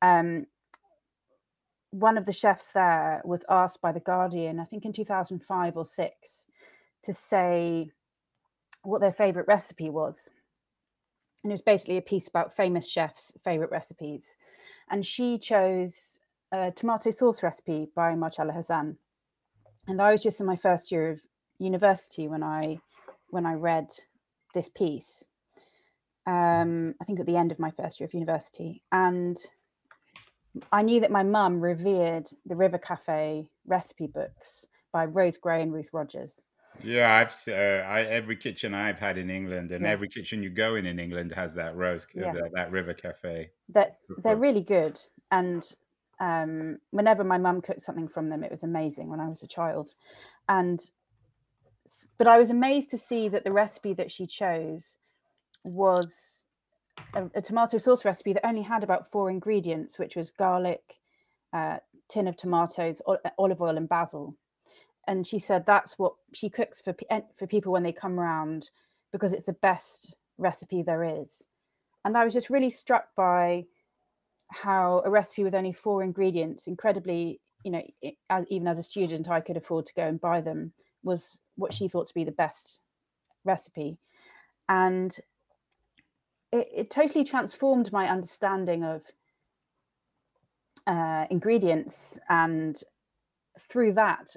um, 0.03 0.47
one 1.93 2.17
of 2.17 2.25
the 2.25 2.33
chefs 2.33 2.69
there 2.69 3.21
was 3.25 3.45
asked 3.49 3.83
by 3.83 3.93
the 3.93 4.01
Guardian, 4.01 4.59
I 4.59 4.65
think 4.65 4.85
in 4.85 4.93
2005 4.93 5.77
or 5.77 5.85
six, 5.85 6.47
to 7.03 7.13
say 7.13 7.91
what 8.83 9.01
their 9.01 9.13
favorite 9.13 9.47
recipe 9.47 9.91
was. 9.91 10.31
And 11.43 11.53
it 11.53 11.55
was 11.55 11.63
basically 11.63 11.99
a 11.99 12.03
piece 12.03 12.29
about 12.29 12.57
famous 12.57 12.91
chefs' 12.91 13.33
favorite 13.45 13.71
recipes. 13.71 14.37
And 14.91 15.07
she 15.07 15.39
chose 15.39 16.21
a 16.51 16.71
tomato 16.71 17.11
sauce 17.11 17.43
recipe 17.43 17.89
by 17.95 18.15
Marcella 18.15 18.55
Hazan. 18.55 18.97
And 19.87 20.01
I 20.01 20.13
was 20.13 20.23
just 20.23 20.41
in 20.41 20.47
my 20.47 20.57
first 20.57 20.91
year 20.91 21.11
of 21.11 21.21
university 21.59 22.27
when 22.27 22.43
I 22.43 22.79
when 23.29 23.47
I 23.47 23.55
read 23.55 23.91
this 24.55 24.69
piece. 24.69 25.25
Um, 26.27 26.95
I 27.01 27.05
think 27.05 27.19
at 27.21 27.27
the 27.27 27.37
end 27.37 27.51
of 27.51 27.59
my 27.59 27.71
first 27.71 28.01
year 28.01 28.07
of 28.07 28.15
university. 28.15 28.83
And 28.93 29.37
I 30.71 30.83
knew 30.83 31.01
that 31.01 31.11
my 31.11 31.23
mum 31.23 31.61
revered 31.61 32.29
the 32.45 32.57
River 32.57 32.79
Cafe 32.79 33.49
recipe 33.67 34.07
books 34.07 34.69
by 34.93 35.07
Rose 35.07 35.39
Gray 35.39 35.63
and 35.63 35.73
Ruth 35.73 35.91
Rogers. 35.93 36.43
Yeah, 36.83 37.15
I've 37.15 37.35
uh, 37.49 37.85
I, 37.87 38.03
every 38.03 38.37
kitchen 38.37 38.75
I've 38.75 38.99
had 38.99 39.19
in 39.19 39.31
England, 39.31 39.73
and 39.73 39.85
Yeah. 39.85 39.93
every 39.93 40.09
kitchen 40.09 40.43
you 40.43 40.51
go 40.51 40.75
in 40.75 40.87
in 40.87 40.99
England 40.99 41.33
has 41.33 41.55
that 41.55 41.77
rose, 41.77 42.07
Yeah. 42.15 42.33
that, 42.33 42.51
that 42.55 42.71
river 42.71 42.95
cafe. 42.95 43.51
That 43.69 43.99
they're 44.19 44.37
really 44.37 44.63
good, 44.63 45.01
and 45.31 45.63
um, 46.19 46.79
whenever 46.91 47.25
my 47.25 47.39
mum 47.39 47.61
cooked 47.61 47.83
something 47.83 48.09
from 48.09 48.29
them, 48.29 48.43
it 48.43 48.51
was 48.51 48.63
amazing 48.63 49.09
when 49.09 49.21
I 49.21 49.29
was 49.29 49.43
a 49.43 49.47
child, 49.47 49.95
and 50.49 50.81
but 52.17 52.27
I 52.27 52.39
was 52.39 52.51
amazed 52.51 52.91
to 52.91 52.99
see 52.99 53.29
that 53.29 53.45
the 53.45 53.53
recipe 53.53 53.93
that 53.95 54.11
she 54.11 54.27
chose 54.27 54.99
was 55.65 56.42
a, 57.15 57.31
a 57.35 57.43
tomato 57.43 57.79
sauce 57.79 58.05
recipe 58.05 58.33
that 58.33 58.47
only 58.47 58.63
had 58.63 58.83
about 58.85 59.11
four 59.11 59.31
ingredients, 59.31 59.99
which 59.99 60.17
was 60.17 60.31
garlic, 60.31 60.99
uh, 61.53 61.79
tin 62.09 62.29
of 62.29 62.37
tomatoes, 62.37 63.01
ol- 63.07 63.19
olive 63.39 63.61
oil, 63.61 63.77
and 63.77 63.89
basil. 63.89 64.37
And 65.07 65.27
she 65.27 65.39
said 65.39 65.67
that's 65.67 65.99
what 65.99 66.15
she 66.33 66.49
cooks 66.49 66.81
for 66.81 66.95
for 67.35 67.47
people 67.47 67.73
when 67.73 67.83
they 67.83 67.93
come 67.93 68.21
around 68.21 68.71
because 69.13 69.33
it's 69.33 69.47
the 69.47 69.53
best 69.53 70.15
recipe 70.39 70.83
there 70.83 71.05
is. 71.05 71.47
And 72.05 72.17
I 72.17 72.25
was 72.25 72.35
just 72.35 72.51
really 72.51 72.71
struck 72.71 73.15
by 73.17 73.67
how 74.49 75.03
a 75.05 75.11
recipe 75.11 75.45
with 75.45 75.55
only 75.55 75.73
four 75.73 76.03
ingredients, 76.03 76.67
incredibly, 76.67 77.41
you 77.65 77.71
know, 77.71 77.83
as, 78.31 78.45
even 78.49 78.69
as 78.69 78.79
a 78.79 78.83
student, 78.83 79.29
I 79.29 79.41
could 79.41 79.57
afford 79.57 79.87
to 79.87 79.95
go 79.95 80.07
and 80.07 80.21
buy 80.21 80.41
them, 80.41 80.73
was 81.03 81.41
what 81.57 81.73
she 81.73 81.89
thought 81.89 82.07
to 82.07 82.15
be 82.15 82.25
the 82.25 82.33
best 82.33 82.81
recipe. 83.45 83.99
And 84.69 85.17
it, 86.53 86.69
it 86.75 86.91
totally 86.91 87.25
transformed 87.25 87.93
my 87.93 88.09
understanding 88.09 88.85
of 88.85 89.03
uh, 90.87 91.27
ingredients 91.31 92.19
and 92.29 92.83
through 93.59 93.93
that 93.93 94.35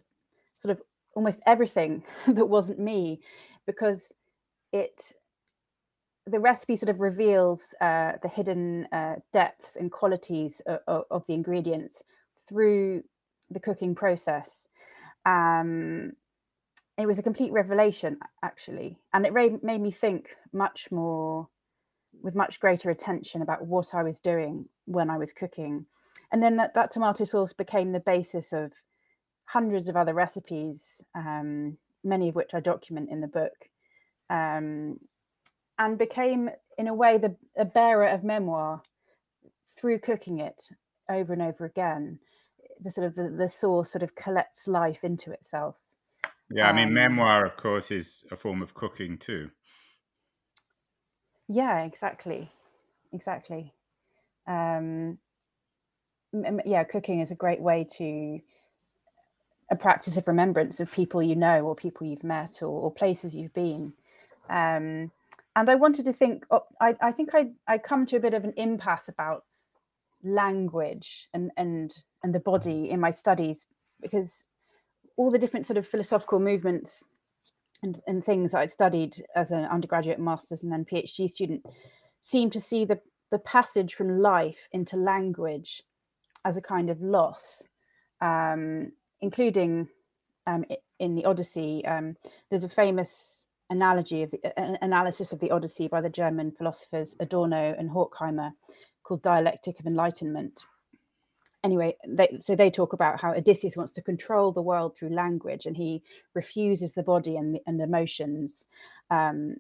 sort 0.56 0.72
of 0.72 0.82
almost 1.16 1.42
everything 1.46 2.04
that 2.28 2.46
wasn't 2.46 2.80
me 2.80 3.20
because 3.66 4.14
it 4.72 5.14
the 6.28 6.40
recipe 6.40 6.76
sort 6.76 6.90
of 6.90 7.02
reveals 7.02 7.76
uh, 7.82 8.14
the 8.24 8.28
hidden 8.28 8.88
uh, 8.92 9.16
depths 9.32 9.76
and 9.76 9.92
qualities 9.92 10.60
of, 10.66 11.04
of, 11.12 11.24
the 11.28 11.36
ingredients 11.36 12.02
through 12.50 13.04
the 13.52 13.60
cooking 13.60 13.94
process. 13.94 14.68
Um, 15.28 16.14
it 16.98 17.06
was 17.06 17.20
a 17.20 17.24
complete 17.24 17.52
revelation 17.52 18.18
actually 18.42 18.98
and 19.14 19.24
it 19.24 19.34
made 19.34 19.82
me 19.82 19.92
think 19.92 20.30
much 20.52 20.92
more 20.92 21.48
with 22.26 22.36
much 22.36 22.60
greater 22.60 22.90
attention 22.90 23.42
about 23.42 23.66
what 23.66 23.94
i 23.94 24.04
was 24.04 24.20
doing 24.20 24.66
when 24.86 25.10
i 25.10 25.18
was 25.18 25.32
cooking. 25.32 25.86
And 26.32 26.42
then 26.44 26.58
that, 26.58 26.74
that 26.74 26.92
tomato 26.92 27.24
sauce 27.24 27.54
became 27.54 27.92
the 27.92 28.00
basis 28.00 28.52
of 28.52 28.74
hundreds 29.46 29.88
of 29.88 29.96
other 29.96 30.14
recipes 30.14 31.02
um, 31.14 31.78
many 32.04 32.30
of 32.30 32.36
which 32.36 32.54
i 32.54 32.60
document 32.60 33.10
in 33.10 33.22
the 33.22 33.28
book 33.28 33.70
um, 34.30 35.00
and 35.78 35.98
became 35.98 36.50
in 36.78 36.88
a 36.88 36.94
way 36.94 37.18
the 37.18 37.36
a 37.58 37.66
bearer 37.66 38.08
of 38.08 38.24
memoir 38.24 38.82
through 39.68 40.00
cooking 40.00 40.40
it 40.40 40.70
over 41.10 41.34
and 41.34 41.42
over 41.42 41.66
again. 41.66 42.20
The 42.82 42.92
sort 42.92 43.08
of 43.08 43.16
the, 43.16 43.30
the 43.30 43.50
sauce 43.50 43.92
sort 43.92 44.04
of 44.04 44.16
collects 44.16 44.68
life 44.68 45.04
into 45.04 45.32
itself. 45.32 45.76
Yeah, 46.52 46.70
I 46.70 46.74
mean, 46.74 46.90
Um, 46.90 46.94
memoir, 46.94 47.46
of 47.46 47.58
course, 47.58 47.92
is 47.92 48.24
a 48.32 48.36
form 48.36 48.62
of 48.62 48.74
cooking 48.74 49.18
too. 49.18 49.52
Yeah 51.48 51.84
exactly. 51.84 52.52
Exactly. 53.14 53.74
Um 54.48 55.20
yeah 56.66 56.84
cooking 56.84 57.22
is 57.22 57.32
a 57.32 57.36
great 57.36 57.62
way 57.62 57.88
to 57.98 58.40
a 59.72 59.76
practice 59.76 60.18
of 60.18 60.28
remembrance 60.28 60.80
of 60.80 60.92
people 60.92 61.24
you 61.24 61.36
know 61.36 61.62
or 61.62 61.76
people 61.76 62.06
you've 62.06 62.24
met 62.24 62.62
or, 62.62 62.68
or 62.68 62.92
places 62.92 63.36
you've 63.36 63.54
been. 63.54 63.94
Um 64.50 65.12
and 65.56 65.70
i 65.70 65.76
wanted 65.76 66.06
to 66.06 66.14
think 66.14 66.46
I, 66.82 66.96
I 67.02 67.12
think 67.12 67.34
i 67.34 67.48
i 67.68 67.78
come 67.78 68.06
to 68.08 68.18
a 68.18 68.20
bit 68.20 68.34
of 68.34 68.44
an 68.44 68.54
impasse 68.58 69.08
about 69.08 69.46
language 70.24 71.30
and 71.34 71.52
and 71.56 72.04
and 72.24 72.34
the 72.34 72.40
body 72.40 72.90
in 72.90 73.00
my 73.00 73.12
studies 73.12 73.68
because 74.02 74.46
all 75.18 75.32
the 75.32 75.40
different 75.40 75.66
sort 75.66 75.78
of 75.78 75.88
philosophical 75.88 76.40
movements 76.40 77.06
and, 77.86 78.02
and 78.08 78.24
things 78.24 78.54
I'd 78.54 78.72
studied 78.72 79.16
as 79.36 79.52
an 79.52 79.66
undergraduate, 79.66 80.20
master's, 80.20 80.64
and 80.64 80.72
then 80.72 80.86
PhD 80.86 81.30
student 81.30 81.66
seem 82.22 82.50
to 82.50 82.60
see 82.60 82.86
the, 82.86 83.00
the 83.32 83.40
passage 83.40 83.94
from 83.94 84.20
life 84.20 84.68
into 84.72 84.98
language 84.98 85.84
as 86.44 86.58
a 86.58 86.62
kind 86.62 86.90
of 86.90 87.02
loss, 87.02 87.68
um, 88.22 88.92
including 89.22 89.88
um, 90.48 90.66
in 91.00 91.16
the 91.16 91.26
Odyssey. 91.26 91.86
Um, 91.86 92.16
there's 92.50 92.64
a 92.64 92.70
famous 92.70 93.48
analogy 93.70 94.24
of 94.24 94.32
the, 94.32 94.60
an 94.60 94.78
analysis 94.82 95.32
of 95.32 95.40
the 95.40 95.52
Odyssey 95.52 95.88
by 95.88 96.02
the 96.02 96.10
German 96.10 96.52
philosophers 96.52 97.16
Adorno 97.20 97.76
and 97.78 97.90
Horkheimer 97.90 98.52
called 99.04 99.22
Dialectic 99.22 99.80
of 99.80 99.86
Enlightenment. 99.86 100.64
Anyway, 101.66 101.98
they, 102.08 102.38
so 102.40 102.56
they 102.56 102.70
talk 102.70 102.94
about 102.94 103.20
how 103.20 103.34
Odysseus 103.34 103.76
wants 103.76 103.92
to 103.94 104.02
control 104.04 104.52
the 104.52 104.62
world 104.62 104.96
through 104.96 105.10
language, 105.10 105.66
and 105.66 105.76
he 105.76 106.04
refuses 106.36 106.94
the 106.94 107.02
body 107.02 107.36
and, 107.36 107.56
the, 107.56 107.62
and 107.66 107.82
emotions 107.82 108.68
um, 109.10 109.56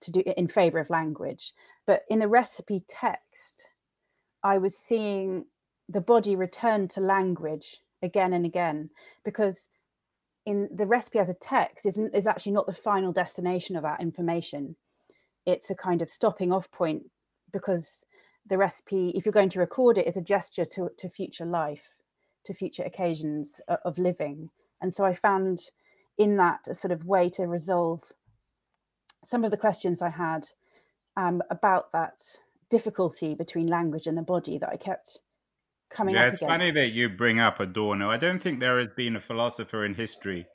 to 0.00 0.10
do 0.10 0.22
in 0.38 0.48
favor 0.48 0.78
of 0.78 0.88
language. 0.88 1.52
But 1.86 2.04
in 2.08 2.20
the 2.20 2.28
recipe 2.28 2.82
text, 2.88 3.68
I 4.42 4.56
was 4.56 4.74
seeing 4.74 5.44
the 5.86 6.00
body 6.00 6.34
return 6.34 6.88
to 6.88 7.00
language 7.02 7.82
again 8.02 8.32
and 8.32 8.46
again 8.46 8.88
because 9.22 9.68
in 10.46 10.70
the 10.74 10.86
recipe 10.86 11.18
as 11.18 11.28
a 11.28 11.34
text 11.34 11.84
is, 11.84 11.98
is 11.98 12.26
actually 12.26 12.52
not 12.52 12.66
the 12.66 12.72
final 12.72 13.12
destination 13.12 13.76
of 13.76 13.82
that 13.82 14.00
information. 14.00 14.76
It's 15.44 15.68
a 15.68 15.74
kind 15.74 16.00
of 16.00 16.08
stopping 16.08 16.52
off 16.52 16.70
point 16.70 17.10
because 17.52 18.06
the 18.46 18.58
recipe, 18.58 19.12
if 19.14 19.24
you're 19.24 19.32
going 19.32 19.48
to 19.50 19.60
record 19.60 19.98
it, 19.98 20.06
is 20.06 20.16
a 20.16 20.22
gesture 20.22 20.64
to, 20.66 20.90
to 20.98 21.08
future 21.08 21.46
life, 21.46 22.02
to 22.44 22.54
future 22.54 22.82
occasions 22.82 23.60
o- 23.68 23.78
of 23.84 23.98
living. 23.98 24.50
And 24.80 24.92
so 24.92 25.04
I 25.04 25.14
found 25.14 25.70
in 26.18 26.36
that 26.36 26.68
a 26.68 26.74
sort 26.74 26.92
of 26.92 27.06
way 27.06 27.28
to 27.30 27.46
resolve 27.46 28.12
some 29.24 29.44
of 29.44 29.50
the 29.50 29.56
questions 29.56 30.02
I 30.02 30.10
had 30.10 30.48
um, 31.16 31.42
about 31.50 31.92
that 31.92 32.20
difficulty 32.70 33.34
between 33.34 33.66
language 33.66 34.06
and 34.06 34.18
the 34.18 34.22
body 34.22 34.58
that 34.58 34.68
I 34.68 34.76
kept 34.76 35.20
coming 35.90 36.14
Yeah, 36.14 36.22
up 36.22 36.28
it's 36.28 36.38
against. 36.38 36.52
funny 36.52 36.70
that 36.72 36.92
you 36.92 37.08
bring 37.08 37.40
up 37.40 37.60
Adorno. 37.60 38.10
I 38.10 38.16
don't 38.16 38.40
think 38.40 38.60
there 38.60 38.78
has 38.78 38.88
been 38.88 39.16
a 39.16 39.20
philosopher 39.20 39.84
in 39.84 39.94
history 39.94 40.46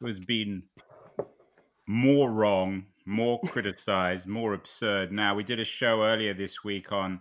who 0.00 0.06
has 0.06 0.18
been 0.18 0.64
more 1.86 2.30
wrong, 2.30 2.86
more 3.06 3.40
criticized, 3.40 4.26
more 4.26 4.52
absurd. 4.52 5.12
Now, 5.12 5.34
we 5.34 5.44
did 5.44 5.60
a 5.60 5.64
show 5.64 6.02
earlier 6.02 6.34
this 6.34 6.64
week 6.64 6.92
on 6.92 7.20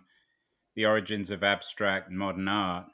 the 0.76 0.86
origins 0.86 1.30
of 1.30 1.44
abstract 1.44 2.12
modern 2.12 2.48
art. 2.48 2.88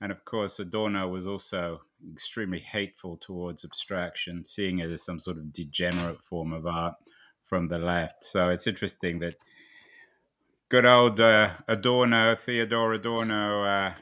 And 0.00 0.12
of 0.12 0.24
course, 0.26 0.60
Adorno 0.60 1.08
was 1.08 1.26
also 1.26 1.80
extremely 2.12 2.58
hateful 2.58 3.16
towards 3.16 3.64
abstraction, 3.64 4.44
seeing 4.44 4.78
it 4.78 4.90
as 4.90 5.02
some 5.02 5.18
sort 5.18 5.38
of 5.38 5.52
degenerate 5.52 6.20
form 6.22 6.52
of 6.52 6.66
art 6.66 6.94
from 7.44 7.68
the 7.68 7.78
left. 7.78 8.22
So 8.22 8.50
it's 8.50 8.66
interesting 8.66 9.18
that 9.20 9.36
good 10.68 10.84
old 10.84 11.18
uh, 11.18 11.50
Adorno, 11.66 12.34
Theodore 12.34 12.92
Adorno, 12.92 13.64
uh, 13.64 13.94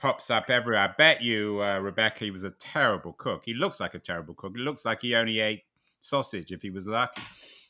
pops 0.00 0.30
up 0.30 0.50
everywhere. 0.50 0.82
I 0.82 0.88
bet 0.88 1.22
you, 1.22 1.62
uh, 1.62 1.78
Rebecca, 1.78 2.24
he 2.24 2.30
was 2.32 2.42
a 2.42 2.50
terrible 2.50 3.12
cook. 3.12 3.42
He 3.44 3.54
looks 3.54 3.78
like 3.78 3.94
a 3.94 3.98
terrible 4.00 4.34
cook. 4.34 4.56
He 4.56 4.62
looks 4.62 4.84
like 4.84 5.02
he 5.02 5.14
only 5.14 5.38
ate 5.38 5.62
sausage 6.00 6.50
if 6.50 6.62
he 6.62 6.70
was 6.70 6.86
lucky. 6.86 7.22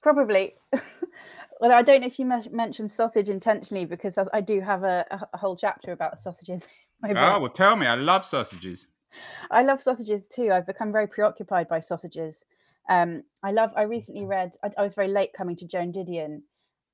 Probably. 0.03 0.55
well, 1.61 1.73
I 1.73 1.83
don't 1.83 2.01
know 2.01 2.07
if 2.07 2.19
you 2.19 2.27
mentioned 2.51 2.91
sausage 2.91 3.29
intentionally 3.29 3.85
because 3.85 4.17
I, 4.17 4.25
I 4.33 4.41
do 4.41 4.61
have 4.61 4.83
a, 4.83 5.05
a- 5.33 5.37
whole 5.37 5.57
chapter 5.57 5.93
about 5.93 6.19
sausages. 6.19 6.69
in 7.05 7.17
Oh, 7.17 7.41
well, 7.41 7.51
tell 7.51 7.77
me. 7.77 7.87
I 7.87 7.95
love 7.95 8.25
sausages. 8.25 8.87
I 9.51 9.63
love 9.63 9.81
sausages 9.83 10.29
too. 10.29 10.53
I've 10.53 10.67
become 10.67 10.93
very 10.93 11.07
preoccupied 11.07 11.69
by 11.69 11.81
sausages. 11.81 12.45
Um, 12.89 13.25
I 13.43 13.53
love. 13.53 13.73
I 13.77 13.83
recently 13.83 14.25
read. 14.25 14.57
I, 14.63 14.71
I 14.79 14.83
was 14.83 14.95
very 14.95 15.09
late 15.09 15.33
coming 15.33 15.57
to 15.57 15.67
Joan 15.67 15.93
Didion. 15.93 16.43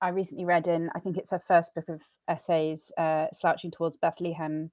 I 0.01 0.09
recently 0.09 0.45
read 0.45 0.67
in. 0.67 0.91
I 0.95 0.99
think 0.99 1.17
it's 1.17 1.31
her 1.31 1.39
first 1.39 1.75
book 1.75 1.89
of 1.89 2.01
essays, 2.29 2.91
uh, 2.99 3.27
"Slouching 3.33 3.71
Towards 3.71 3.97
Bethlehem." 3.97 4.71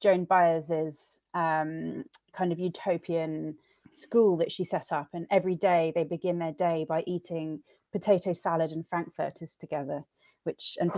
Joan 0.00 0.24
Baez's 0.24 1.20
um, 1.32 2.04
kind 2.32 2.52
of 2.52 2.58
utopian 2.58 3.56
school 3.96 4.36
that 4.38 4.52
she 4.52 4.64
set 4.64 4.92
up, 4.92 5.08
and 5.12 5.26
every 5.30 5.54
day 5.54 5.92
they 5.94 6.04
begin 6.04 6.38
their 6.38 6.52
day 6.52 6.86
by 6.88 7.02
eating 7.06 7.60
potato 7.92 8.32
salad 8.32 8.70
and 8.72 8.86
frankfurters 8.86 9.56
together, 9.58 10.04
which 10.44 10.76
and 10.80 10.92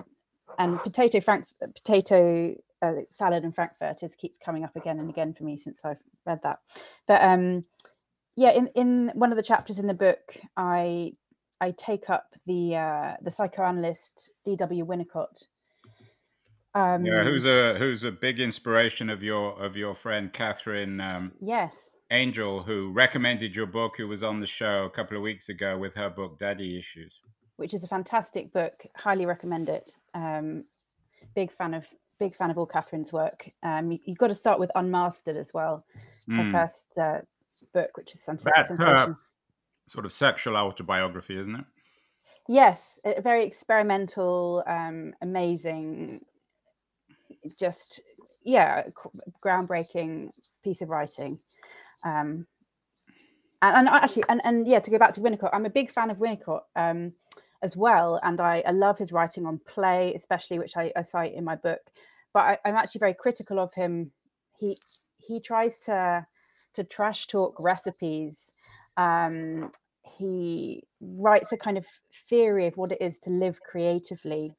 and 0.59 0.79
potato 0.81 1.21
frank 1.21 1.47
potato 1.61 2.55
uh, 2.83 2.93
salad 3.13 3.45
and 3.45 3.55
frankfurters 3.55 4.15
keeps 4.15 4.39
coming 4.39 4.65
up 4.65 4.77
again 4.77 4.99
and 4.99 5.11
again 5.11 5.35
for 5.35 5.45
me 5.45 5.59
since 5.59 5.81
I've 5.85 5.99
read 6.27 6.41
that. 6.43 6.59
But 7.07 7.23
um, 7.23 7.65
yeah, 8.37 8.51
in 8.51 8.69
in 8.75 9.11
one 9.15 9.33
of 9.33 9.37
the 9.37 9.43
chapters 9.43 9.79
in 9.79 9.87
the 9.87 9.95
book, 9.95 10.39
I 10.57 11.13
I 11.61 11.73
take 11.73 12.09
up 12.09 12.35
the 12.47 12.77
uh, 12.77 13.17
the 13.23 13.31
psychoanalyst 13.31 14.33
D.W. 14.45 14.87
Winnicott 14.87 15.47
Um, 16.75 17.05
yeah, 17.05 17.25
who's 17.25 17.45
a 17.45 17.75
who's 17.79 18.05
a 18.05 18.13
big 18.13 18.41
inspiration 18.41 19.11
of 19.11 19.23
your 19.23 19.61
of 19.61 19.77
your 19.77 19.95
friend 19.95 20.33
Katherine 20.33 21.01
um, 21.01 21.33
yes, 21.41 21.95
Angel, 22.11 22.63
who 22.63 22.91
recommended 22.91 23.55
your 23.55 23.67
book, 23.67 23.97
who 23.97 24.09
was 24.09 24.23
on 24.23 24.41
the 24.41 24.47
show 24.47 24.85
a 24.85 24.91
couple 24.91 25.17
of 25.17 25.23
weeks 25.23 25.49
ago 25.51 25.77
with 25.77 25.95
her 25.95 26.09
book 26.09 26.39
Daddy 26.39 26.79
Issues. 26.79 27.21
which 27.57 27.75
is 27.75 27.83
a 27.85 27.89
fantastic 27.89 28.53
book. 28.53 28.85
Highly 28.97 29.27
recommend 29.27 29.69
it. 29.69 29.91
Um, 30.15 30.65
big 31.35 31.51
fan 31.53 31.75
of 31.75 31.87
big 32.21 32.35
fan 32.35 32.51
of 32.51 32.59
all 32.59 32.67
Katherine's 32.67 33.13
work. 33.13 33.51
Um, 33.63 33.91
you, 33.93 33.99
have 34.09 34.17
got 34.19 34.29
to 34.29 34.35
start 34.35 34.59
with 34.59 34.71
Unmastered 34.75 35.37
as 35.37 35.53
well, 35.53 35.85
her 36.29 36.43
Mm. 36.45 36.53
first 36.53 36.97
uh, 36.99 37.21
book, 37.75 37.91
which 37.97 38.15
is 38.15 38.23
sens- 38.23 38.43
That's 38.45 38.71
her 38.71 38.77
sensational. 38.77 39.17
sort 39.87 40.05
of 40.07 40.13
sexual 40.13 40.57
autobiography, 40.57 41.37
isn't 41.39 41.55
it? 41.57 41.65
Yes, 42.49 42.99
a 43.05 43.21
very 43.21 43.45
experimental, 43.47 44.65
um, 44.67 45.15
amazing, 45.21 46.25
just 47.59 48.01
yeah, 48.45 48.85
groundbreaking 49.45 50.31
piece 50.65 50.81
of 50.81 50.89
writing. 50.89 51.39
Um, 52.05 52.47
and, 53.61 53.77
and 53.77 53.89
actually, 53.89 54.25
and, 54.29 54.41
and 54.45 54.67
yeah, 54.67 54.81
to 54.81 54.91
go 54.91 54.99
back 54.99 55.15
to 55.15 55.21
Winnicott, 55.21 55.51
I'm 55.53 55.67
a 55.67 55.71
big 55.71 55.91
fan 55.91 56.11
of 56.11 56.19
Winnicott 56.19 56.63
um, 56.77 57.13
as 57.63 57.77
well, 57.77 58.21
and 58.23 58.41
I, 58.41 58.63
I 58.67 58.71
love 58.71 58.99
his 58.99 59.13
writing 59.13 59.47
on 59.47 59.61
play, 59.67 60.15
especially 60.15 60.59
which 60.59 60.77
I, 60.77 60.93
I 60.97 61.03
cite 61.03 61.35
in 61.35 61.45
my 61.45 61.57
book. 61.57 61.81
But 62.33 62.41
I, 62.41 62.59
I'm 62.65 62.77
actually 62.77 63.01
very 63.01 63.15
critical 63.15 63.59
of 63.59 63.75
him. 63.75 64.13
He 64.59 64.79
he 65.19 65.41
tries 65.41 65.81
to 65.81 66.27
to 66.75 66.85
trash 66.85 67.27
talk 67.27 67.57
recipes. 67.59 68.53
Um, 68.97 69.73
he 70.19 70.85
writes 71.01 71.53
a 71.53 71.57
kind 71.57 71.79
of 71.79 71.87
theory 72.29 72.67
of 72.67 72.77
what 72.77 72.93
it 72.93 73.01
is 73.01 73.19
to 73.21 73.31
live 73.31 73.61
creatively. 73.61 74.55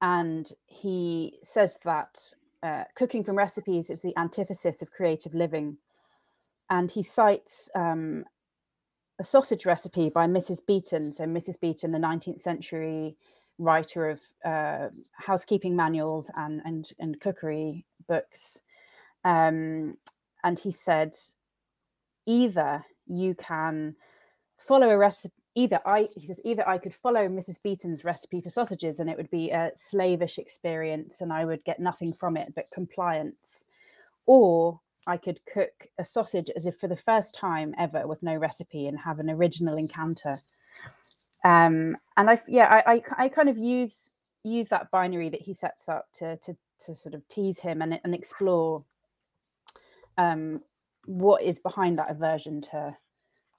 And 0.00 0.50
he 0.66 1.38
says 1.42 1.78
that 1.84 2.34
uh, 2.64 2.84
cooking 2.94 3.22
from 3.22 3.36
recipes 3.36 3.90
is 3.90 4.00
the 4.00 4.16
antithesis 4.16 4.80
of 4.80 4.90
creative 4.90 5.34
living. 5.34 5.76
And 6.70 6.90
he 6.90 7.02
cites 7.02 7.68
um, 7.74 8.24
a 9.18 9.24
sausage 9.24 9.66
recipe 9.66 10.08
by 10.08 10.26
Mrs. 10.26 10.60
Beeton. 10.66 11.12
So, 11.12 11.24
Mrs. 11.24 11.60
Beeton, 11.60 11.92
the 11.92 11.98
19th 11.98 12.40
century 12.40 13.16
writer 13.58 14.08
of 14.08 14.20
uh, 14.44 14.88
housekeeping 15.12 15.76
manuals 15.76 16.30
and, 16.36 16.62
and, 16.64 16.90
and 16.98 17.20
cookery 17.20 17.84
books. 18.08 18.62
Um, 19.24 19.98
and 20.42 20.58
he 20.58 20.72
said, 20.72 21.14
either 22.26 22.84
you 23.06 23.34
can 23.34 23.94
follow 24.58 24.88
a 24.88 24.98
recipe 24.98 25.34
either 25.54 25.80
i 25.86 26.08
he 26.16 26.26
says 26.26 26.40
either 26.44 26.68
i 26.68 26.76
could 26.78 26.94
follow 26.94 27.28
mrs 27.28 27.62
beeton's 27.62 28.04
recipe 28.04 28.40
for 28.40 28.50
sausages 28.50 29.00
and 29.00 29.08
it 29.08 29.16
would 29.16 29.30
be 29.30 29.50
a 29.50 29.70
slavish 29.76 30.38
experience 30.38 31.20
and 31.20 31.32
i 31.32 31.44
would 31.44 31.62
get 31.64 31.80
nothing 31.80 32.12
from 32.12 32.36
it 32.36 32.52
but 32.54 32.70
compliance 32.72 33.64
or 34.26 34.80
i 35.06 35.16
could 35.16 35.40
cook 35.52 35.88
a 35.98 36.04
sausage 36.04 36.50
as 36.56 36.66
if 36.66 36.76
for 36.78 36.88
the 36.88 36.96
first 36.96 37.34
time 37.34 37.74
ever 37.78 38.06
with 38.06 38.22
no 38.22 38.34
recipe 38.34 38.86
and 38.86 38.98
have 38.98 39.18
an 39.18 39.30
original 39.30 39.76
encounter. 39.76 40.38
Um 41.44 41.96
and 42.16 42.30
i 42.30 42.38
yeah 42.48 42.82
i 42.86 42.94
i, 42.94 43.24
I 43.24 43.28
kind 43.28 43.48
of 43.48 43.58
use 43.58 44.12
use 44.44 44.68
that 44.68 44.90
binary 44.90 45.28
that 45.30 45.42
he 45.42 45.54
sets 45.54 45.88
up 45.88 46.06
to 46.14 46.36
to 46.38 46.56
to 46.86 46.94
sort 46.94 47.14
of 47.14 47.26
tease 47.28 47.60
him 47.60 47.82
and, 47.82 48.00
and 48.02 48.14
explore 48.14 48.84
um 50.18 50.62
what 51.06 51.42
is 51.42 51.58
behind 51.58 51.98
that 51.98 52.10
aversion 52.10 52.60
to 52.60 52.96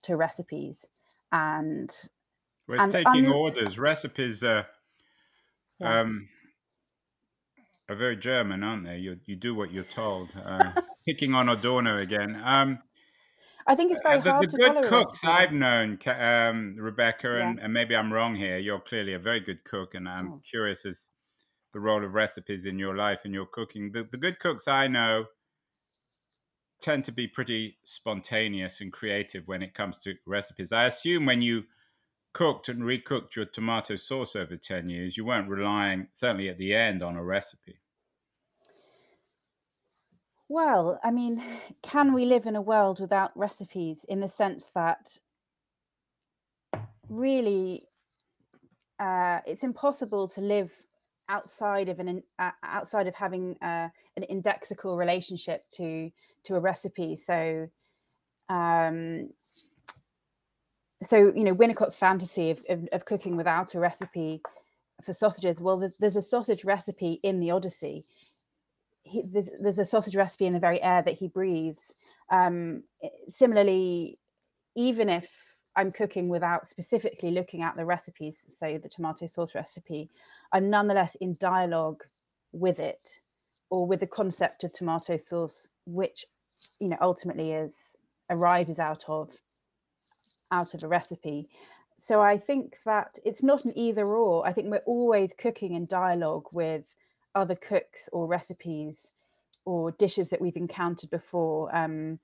to 0.02 0.16
recipes 0.16 0.88
and 1.32 1.90
Well, 2.68 2.76
it's 2.76 2.84
And 2.96 3.06
taking 3.06 3.28
un- 3.28 3.34
orders. 3.34 3.78
Recipes 3.80 4.44
are, 4.44 4.68
Yeah. 5.80 6.00
um, 6.02 6.30
are 7.90 7.96
very 7.96 8.16
German, 8.18 8.64
aren't 8.64 8.86
they? 8.86 8.98
You 8.98 9.20
you 9.26 9.36
do 9.36 9.54
what 9.54 9.72
you're 9.72 9.84
told. 9.84 10.30
Uh, 10.44 10.72
picking 11.06 11.36
on 11.36 11.50
Adorno 11.50 11.98
again. 12.00 12.42
Um, 12.44 12.80
i 13.68 13.74
think 13.76 13.92
it's 13.92 14.02
very 14.04 14.20
Uh, 14.20 14.22
the, 14.22 14.32
hard 14.32 14.44
the 14.52 14.58
to 14.58 14.58
good 14.58 14.86
cooks. 14.86 15.24
I've 15.24 15.52
known, 15.52 16.00
um, 16.06 16.76
Rebecca, 16.78 17.28
Yeah. 17.38 17.50
and, 17.50 17.60
and 17.60 17.74
maybe 17.74 17.96
I'm 17.96 18.12
wrong 18.14 18.36
here. 18.36 18.58
You're 18.58 18.80
clearly 18.80 19.14
a 19.14 19.20
very 19.20 19.40
good 19.40 19.64
cook, 19.64 19.94
and 19.96 20.08
I'm 20.08 20.34
Oh. 20.34 20.42
curious 20.50 20.86
as 20.86 21.10
the 21.74 21.80
role 21.80 22.04
of 22.06 22.14
recipes 22.14 22.66
in 22.66 22.80
your 22.80 22.96
life 22.96 23.26
and 23.26 23.34
your 23.34 23.46
cooking. 23.48 23.92
The, 23.92 24.04
the 24.04 24.18
good 24.18 24.40
cooks 24.40 24.68
I 24.68 24.88
know 24.88 25.28
tend 26.86 27.04
to 27.04 27.12
be 27.12 27.28
pretty 27.28 27.76
spontaneous 27.84 28.80
and 28.80 28.94
creative 28.94 29.48
when 29.48 29.64
it 29.64 29.74
comes 29.74 29.98
to 29.98 30.14
recipes. 30.28 30.72
I 30.72 30.86
assume 30.86 31.26
when 31.26 31.42
you 31.42 31.64
cooked 32.32 32.70
and 32.70 32.84
recooked 32.84 33.36
your 33.36 33.46
tomato 33.46 33.96
sauce 33.96 34.36
over 34.36 34.56
10 34.56 34.90
years, 34.90 35.18
you 35.18 35.26
weren't 35.26 35.50
relying, 35.50 36.08
certainly 36.14 36.48
at 36.48 36.60
the 36.60 36.76
end, 36.76 37.02
on 37.02 37.16
a 37.16 37.24
recipe. 37.24 37.80
Well, 40.48 41.00
I 41.04 41.10
mean, 41.10 41.42
can 41.82 42.14
we 42.14 42.24
live 42.24 42.46
in 42.46 42.56
a 42.56 42.62
world 42.62 43.00
without 43.00 43.36
recipes 43.36 44.06
in 44.08 44.20
the 44.20 44.28
sense 44.28 44.68
that 44.76 45.18
really 47.10 47.88
uh, 49.00 49.40
it's 49.48 49.64
impossible 49.64 50.28
to 50.28 50.42
live 50.42 50.72
outside 51.30 51.90
of 51.90 52.00
an 52.00 52.22
uh, 52.38 52.52
outside 52.64 53.08
of 53.08 53.16
having 53.16 53.58
uh, 53.60 53.90
an 54.16 54.26
indexical 54.30 54.96
relationship 54.96 55.68
to 55.72 56.12
to 56.46 56.56
a 56.56 56.60
recipe. 56.60 57.16
So, 57.16 57.70
um, 58.50 59.30
so 61.04 61.32
you 61.36 61.44
know, 61.44 61.54
Winnicott's 61.54 61.98
fantasy 61.98 62.52
of, 62.52 62.64
of, 62.70 62.88
of 62.92 63.06
cooking 63.06 63.36
without 63.36 63.76
a 63.76 63.80
recipe 63.80 64.42
for 65.04 65.14
sausages. 65.14 65.62
Well, 65.62 65.78
there's, 65.78 65.94
there's 66.00 66.16
a 66.16 66.22
sausage 66.22 66.64
recipe 66.64 67.20
in 67.24 67.40
the 67.40 67.52
Odyssey 67.52 68.06
he, 69.06 69.22
there's, 69.22 69.50
there's 69.62 69.80
a 69.80 69.86
sausage 69.86 70.16
recipe 70.16 70.46
in 70.46 70.54
the 70.54 70.60
very 70.60 70.82
air 70.82 71.02
that 71.04 71.18
he 71.18 71.28
breathes. 71.28 71.96
Um, 72.30 72.84
similarly, 73.30 74.18
even 74.76 75.10
if 75.10 75.56
I'm 75.76 75.92
cooking 75.92 76.28
without 76.28 76.68
specifically 76.68 77.32
looking 77.32 77.62
at 77.62 77.78
the 77.78 77.86
recipes, 77.86 78.46
say 78.50 78.78
the 78.78 78.90
tomato 78.90 79.28
sauce 79.28 79.56
recipe, 79.56 80.10
I'm 80.52 80.70
nonetheless 80.70 81.16
in 81.22 81.38
dialogue 81.40 82.04
with 82.52 82.80
it 82.80 83.22
or 83.70 83.86
with 83.86 84.00
the 84.00 84.08
concept 84.08 84.64
of 84.64 84.74
tomato 84.74 85.18
sauce, 85.18 85.72
which 85.86 86.26
you 86.80 86.88
know 86.90 86.98
ultimately 87.02 87.52
is 87.52 87.98
arises 88.30 88.80
out 88.80 89.04
of 89.08 89.40
out 90.52 90.74
of 90.74 90.84
a 90.84 90.88
recipe. 90.88 91.50
So 92.00 92.22
I 92.22 92.38
think 92.38 92.78
that 92.86 93.18
it's 93.26 93.42
not 93.44 93.66
an 93.66 93.78
either 93.78 94.06
or. 94.06 94.46
I 94.48 94.54
think 94.54 94.70
we're 94.70 94.78
always 94.86 95.34
cooking 95.34 95.74
in 95.74 95.86
dialogue 95.86 96.48
with 96.52 96.96
other 97.34 97.56
cooks 97.56 98.10
or 98.12 98.28
recipes 98.28 99.12
or 99.66 99.92
dishes 99.92 100.30
that 100.30 100.42
we've 100.42 100.56
encountered 100.56 101.10
before 101.10 101.76
um 101.76 102.20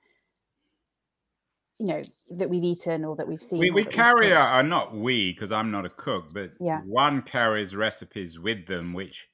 you 1.79 1.87
know 1.87 2.01
that 2.29 2.49
we've 2.49 2.63
eaten 2.63 3.03
or 3.03 3.15
that 3.15 3.27
we've 3.27 3.41
seen 3.41 3.59
We, 3.59 3.71
we 3.71 3.83
carry, 3.83 4.27
cooked. 4.27 4.37
a, 4.37 4.39
uh, 4.55 4.61
not 4.61 4.95
we, 4.95 5.33
because 5.33 5.51
I'm 5.51 5.71
not 5.71 5.85
a 5.85 5.89
cook, 5.89 6.33
but 6.33 6.53
Yeah. 6.59 6.81
one 6.85 7.21
carries 7.21 7.75
recipes 7.75 8.39
with 8.39 8.67
them, 8.67 8.93
which 8.93 9.27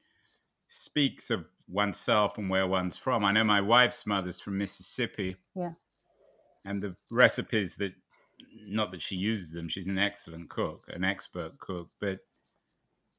speaks 0.67 1.29
of 1.29 1.45
oneself 1.67 2.37
and 2.37 2.49
where 2.49 2.67
one's 2.67 2.97
from. 2.97 3.25
I 3.25 3.31
know 3.31 3.43
my 3.43 3.61
wife's 3.61 4.05
mother's 4.05 4.39
from 4.39 4.57
Mississippi. 4.57 5.35
Yeah. 5.55 5.73
And 6.65 6.81
the 6.81 6.95
recipes 7.11 7.75
that, 7.75 7.93
not 8.67 8.91
that 8.91 9.01
she 9.01 9.15
uses 9.15 9.51
them, 9.51 9.69
she's 9.69 9.87
an 9.87 9.97
excellent 9.97 10.49
cook, 10.49 10.83
an 10.89 11.03
expert 11.03 11.57
cook, 11.59 11.89
but 11.99 12.19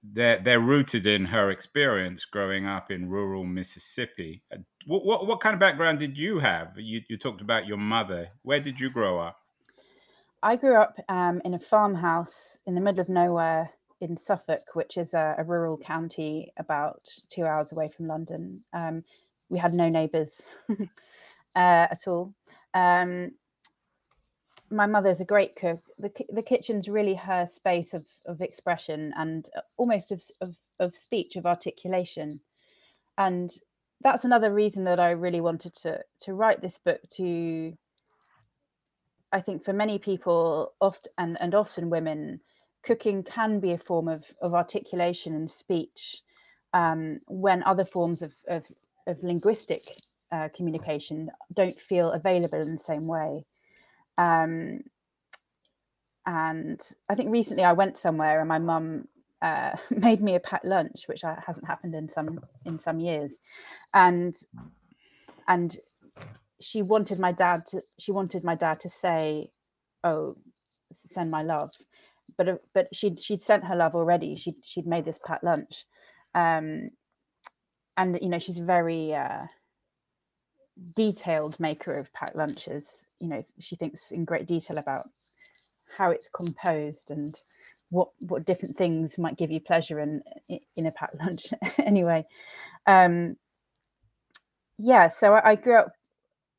they're, 0.02 0.38
they're 0.38 0.60
rooted 0.60 1.06
in 1.06 1.26
her 1.26 1.50
experience 1.50 2.24
growing 2.24 2.66
up 2.66 2.90
in 2.90 3.10
rural 3.10 3.44
Mississippi. 3.44 4.42
Uh, 4.52 4.58
What, 4.86 5.04
what, 5.04 5.26
what 5.26 5.40
kind 5.40 5.54
of 5.54 5.60
background 5.60 5.98
did 5.98 6.16
you 6.16 6.38
have? 6.38 6.72
You, 6.76 7.02
you 7.08 7.18
talked 7.18 7.40
about 7.40 7.66
your 7.66 7.78
mother. 7.78 8.28
Where 8.42 8.60
did 8.60 8.80
you 8.80 8.90
grow 8.90 9.18
up? 9.18 9.36
I 10.42 10.54
grew 10.56 10.76
up 10.76 10.98
um, 11.08 11.42
in 11.44 11.52
a 11.52 11.58
farmhouse 11.58 12.60
in 12.64 12.74
the 12.74 12.80
middle 12.80 13.00
of 13.00 13.08
nowhere 13.08 13.70
in 14.00 14.16
Suffolk, 14.16 14.74
which 14.74 14.96
is 14.96 15.14
a, 15.14 15.34
a 15.38 15.44
rural 15.44 15.76
county 15.76 16.52
about 16.56 17.08
two 17.28 17.44
hours 17.44 17.72
away 17.72 17.88
from 17.88 18.06
London. 18.06 18.62
Um, 18.72 19.04
we 19.48 19.58
had 19.58 19.74
no 19.74 19.88
neighbours 19.88 20.46
uh, 20.70 20.78
at 21.54 22.06
all. 22.06 22.34
Um, 22.74 23.32
my 24.70 24.86
mother's 24.86 25.20
a 25.20 25.24
great 25.24 25.56
cook. 25.56 25.80
The, 25.98 26.12
the 26.28 26.42
kitchen's 26.42 26.88
really 26.88 27.14
her 27.14 27.46
space 27.46 27.94
of, 27.94 28.06
of 28.26 28.42
expression 28.42 29.14
and 29.16 29.48
uh, 29.56 29.62
almost 29.78 30.12
of, 30.12 30.22
of, 30.40 30.58
of 30.78 30.94
speech, 30.94 31.36
of 31.36 31.46
articulation. 31.46 32.40
And 33.16 33.50
that's 34.02 34.24
another 34.24 34.52
reason 34.52 34.84
that 34.84 35.00
I 35.00 35.10
really 35.10 35.40
wanted 35.40 35.74
to, 35.76 36.00
to 36.20 36.34
write 36.34 36.60
this 36.60 36.78
book 36.78 37.00
to 37.12 37.72
I 39.32 39.40
think 39.40 39.64
for 39.64 39.72
many 39.72 39.98
people, 39.98 40.72
oft 40.80 41.08
and, 41.18 41.36
and 41.40 41.54
often 41.54 41.90
women, 41.90 42.40
cooking 42.88 43.22
can 43.22 43.60
be 43.60 43.72
a 43.72 43.78
form 43.78 44.08
of, 44.08 44.24
of 44.40 44.54
articulation 44.54 45.34
and 45.34 45.50
speech 45.50 46.22
um, 46.72 47.20
when 47.26 47.62
other 47.64 47.84
forms 47.84 48.22
of, 48.22 48.32
of, 48.48 48.66
of 49.06 49.22
linguistic 49.22 49.82
uh, 50.32 50.48
communication 50.56 51.28
don't 51.52 51.78
feel 51.78 52.12
available 52.12 52.58
in 52.58 52.72
the 52.72 52.78
same 52.78 53.06
way. 53.06 53.44
Um, 54.16 54.80
and 56.24 56.80
I 57.10 57.14
think 57.14 57.30
recently 57.30 57.62
I 57.62 57.74
went 57.74 57.98
somewhere 57.98 58.40
and 58.40 58.48
my 58.48 58.58
mum 58.58 59.06
uh, 59.42 59.72
made 59.90 60.22
me 60.22 60.34
a 60.34 60.40
packed 60.40 60.64
lunch, 60.64 61.04
which 61.08 61.20
hasn't 61.22 61.66
happened 61.66 61.94
in 61.94 62.08
some 62.08 62.40
in 62.64 62.78
some 62.78 62.98
years, 63.00 63.38
and 63.94 64.34
and 65.46 65.76
she 66.60 66.82
wanted 66.82 67.18
my 67.18 67.32
dad 67.32 67.64
to 67.66 67.82
she 67.98 68.12
wanted 68.12 68.42
my 68.44 68.56
dad 68.56 68.80
to 68.80 68.88
say, 68.88 69.50
"Oh, 70.02 70.36
send 70.92 71.30
my 71.30 71.42
love," 71.42 71.70
but 72.36 72.48
uh, 72.48 72.56
but 72.74 72.94
she'd 72.94 73.20
she'd 73.20 73.42
sent 73.42 73.64
her 73.64 73.76
love 73.76 73.94
already. 73.94 74.34
She 74.34 74.54
she'd 74.62 74.86
made 74.86 75.04
this 75.04 75.20
packed 75.24 75.44
lunch, 75.44 75.84
um, 76.34 76.90
and 77.96 78.18
you 78.20 78.28
know 78.28 78.38
she's 78.38 78.58
a 78.60 78.64
very 78.64 79.14
uh, 79.14 79.46
detailed 80.94 81.58
maker 81.58 81.94
of 81.94 82.12
packed 82.12 82.36
lunches. 82.36 83.04
You 83.20 83.28
know 83.28 83.44
she 83.58 83.76
thinks 83.76 84.10
in 84.10 84.24
great 84.24 84.46
detail 84.46 84.78
about 84.78 85.08
how 85.96 86.10
it's 86.10 86.28
composed 86.28 87.10
and 87.10 87.38
what 87.90 88.10
what 88.20 88.44
different 88.44 88.76
things 88.76 89.18
might 89.18 89.36
give 89.36 89.50
you 89.50 89.60
pleasure 89.60 90.00
in 90.00 90.22
in 90.76 90.86
a 90.86 90.92
packed 90.92 91.18
lunch 91.20 91.46
anyway 91.78 92.24
um 92.86 93.36
yeah 94.78 95.08
so 95.08 95.34
I, 95.34 95.50
I, 95.50 95.54
grew 95.54 95.78
up 95.78 95.92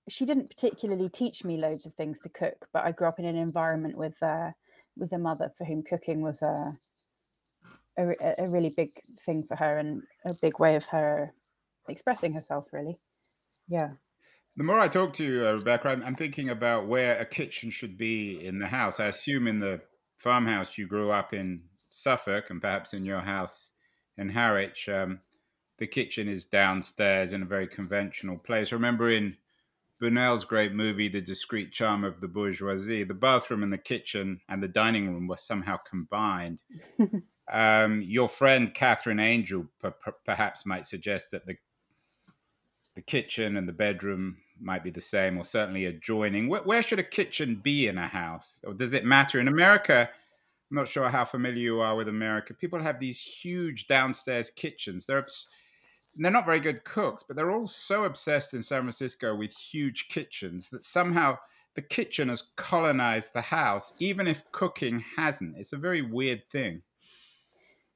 she 0.10 0.26
didn't 0.26 0.50
particularly 0.50 1.08
teach 1.08 1.44
me 1.44 1.58
loads 1.58 1.86
of 1.86 1.94
things 1.94 2.20
to 2.22 2.30
cook 2.30 2.68
but 2.74 2.84
i 2.84 2.92
grew 2.92 3.08
up 3.08 3.20
in 3.20 3.26
an 3.26 3.36
environment 3.36 3.96
with 3.96 4.22
uh 4.24 4.52
with 5.00 5.12
a 5.14 5.18
mother 5.18 5.52
for 5.58 5.66
whom 5.66 5.84
cooking 5.84 6.22
was 6.22 6.42
a 6.42 6.78
a, 7.98 8.36
a 8.38 8.48
really 8.48 8.70
big 8.70 8.92
thing 9.26 9.44
for 9.44 9.56
her 9.56 9.78
and 9.78 10.04
a 10.26 10.34
big 10.34 10.60
way 10.60 10.76
of 10.76 10.86
her 10.86 11.34
expressing 11.88 12.34
herself 12.34 12.68
really 12.72 12.98
yeah 13.68 13.90
the 14.56 14.66
more 14.66 14.80
I 14.80 14.90
talk 14.90 15.14
to 15.14 15.24
you, 15.24 15.48
uh, 15.48 15.54
Rebecca, 15.54 15.88
I'm, 15.88 16.04
I'm, 16.04 16.16
thinking 16.16 16.50
about 16.50 16.86
where 16.86 17.18
a 17.18 17.24
kitchen 17.24 17.70
should 17.70 17.98
be 17.98 18.46
in 18.46 18.60
the 18.60 18.68
house. 18.68 19.00
I 19.00 19.06
assume 19.06 19.48
in 19.48 19.62
the 19.62 19.80
farmhouse 20.18 20.78
you 20.78 20.86
grew 20.86 21.12
up 21.12 21.34
in 21.34 21.62
Suffolk 21.90 22.50
and 22.50 22.62
perhaps 22.62 22.94
in 22.94 23.06
your 23.06 23.22
house 23.22 23.72
in 24.18 24.30
Harwich, 24.30 24.90
um, 24.90 25.22
the 25.78 25.88
kitchen 25.88 26.28
is 26.28 26.44
downstairs 26.44 27.32
in 27.32 27.42
a 27.42 27.46
very 27.46 27.68
conventional 27.68 28.38
place. 28.38 28.74
I 28.74 28.76
remember 28.76 29.10
in 29.10 29.38
Buñuel's 30.02 30.46
great 30.46 30.74
movie, 30.74 31.10
The 31.10 31.22
Discreet 31.22 31.72
Charm 31.72 32.04
of 32.04 32.22
the 32.22 32.28
Bourgeoisie, 32.28 33.04
the 33.04 33.14
bathroom 33.14 33.64
and 33.64 33.74
the 33.74 33.78
kitchen 33.78 34.40
and 34.48 34.64
the 34.64 34.68
dining 34.68 35.14
room 35.14 35.28
were 35.28 35.38
somehow 35.38 35.78
combined. 35.78 36.62
um, 37.52 38.02
your 38.02 38.30
friend 38.30 38.74
Katherine 38.74 39.20
Angel 39.20 39.66
p- 39.84 40.12
perhaps 40.26 40.66
might 40.66 40.88
suggest 40.88 41.32
that 41.32 41.46
the 41.46 41.56
the 42.96 43.02
kitchen 43.04 43.56
and 43.56 43.68
the 43.68 43.74
bedroom 43.74 44.38
might 44.60 44.84
be 44.84 44.90
the 44.90 45.00
same 45.00 45.38
or 45.38 45.46
certainly 45.46 45.86
adjoining. 45.86 46.50
Where, 46.50 46.64
where, 46.64 46.84
should 46.84 47.00
a 47.00 47.04
kitchen 47.04 47.62
be 47.64 47.88
in 47.88 47.98
a 47.98 48.08
house? 48.08 48.62
Or 48.66 48.74
does 48.74 48.94
it 48.94 49.06
matter? 49.06 49.40
In 49.40 49.48
America, 49.48 50.10
I'm 50.70 50.76
not 50.76 50.90
sure 50.90 51.08
how 51.08 51.24
familiar 51.24 51.62
you 51.62 51.80
are 51.80 51.96
with 51.96 52.10
America. 52.10 52.54
People 52.54 52.82
have 52.82 53.00
these 53.00 53.22
huge 53.22 53.88
downstairs 53.88 54.50
kitchens. 54.50 55.06
They're 55.06 55.26
they're 56.16 56.32
not 56.32 56.46
very 56.46 56.60
good 56.60 56.84
cooks, 56.84 57.24
but 57.24 57.36
they're 57.36 57.52
all 57.52 57.68
so 57.68 58.04
obsessed 58.04 58.54
in 58.54 58.64
San 58.64 58.82
Francisco 58.82 59.36
with 59.36 59.54
huge 59.54 60.08
kitchens 60.10 60.70
that 60.70 60.84
somehow 60.84 61.38
the 61.76 61.82
kitchen 61.82 62.30
has 62.30 62.50
colonized 62.56 63.34
the 63.34 63.42
house, 63.42 63.94
even 64.00 64.28
if 64.28 64.50
cooking 64.52 65.04
hasn't. 65.16 65.58
It's 65.58 65.74
a 65.74 65.78
very 65.78 66.02
weird 66.02 66.44
thing. 66.44 66.82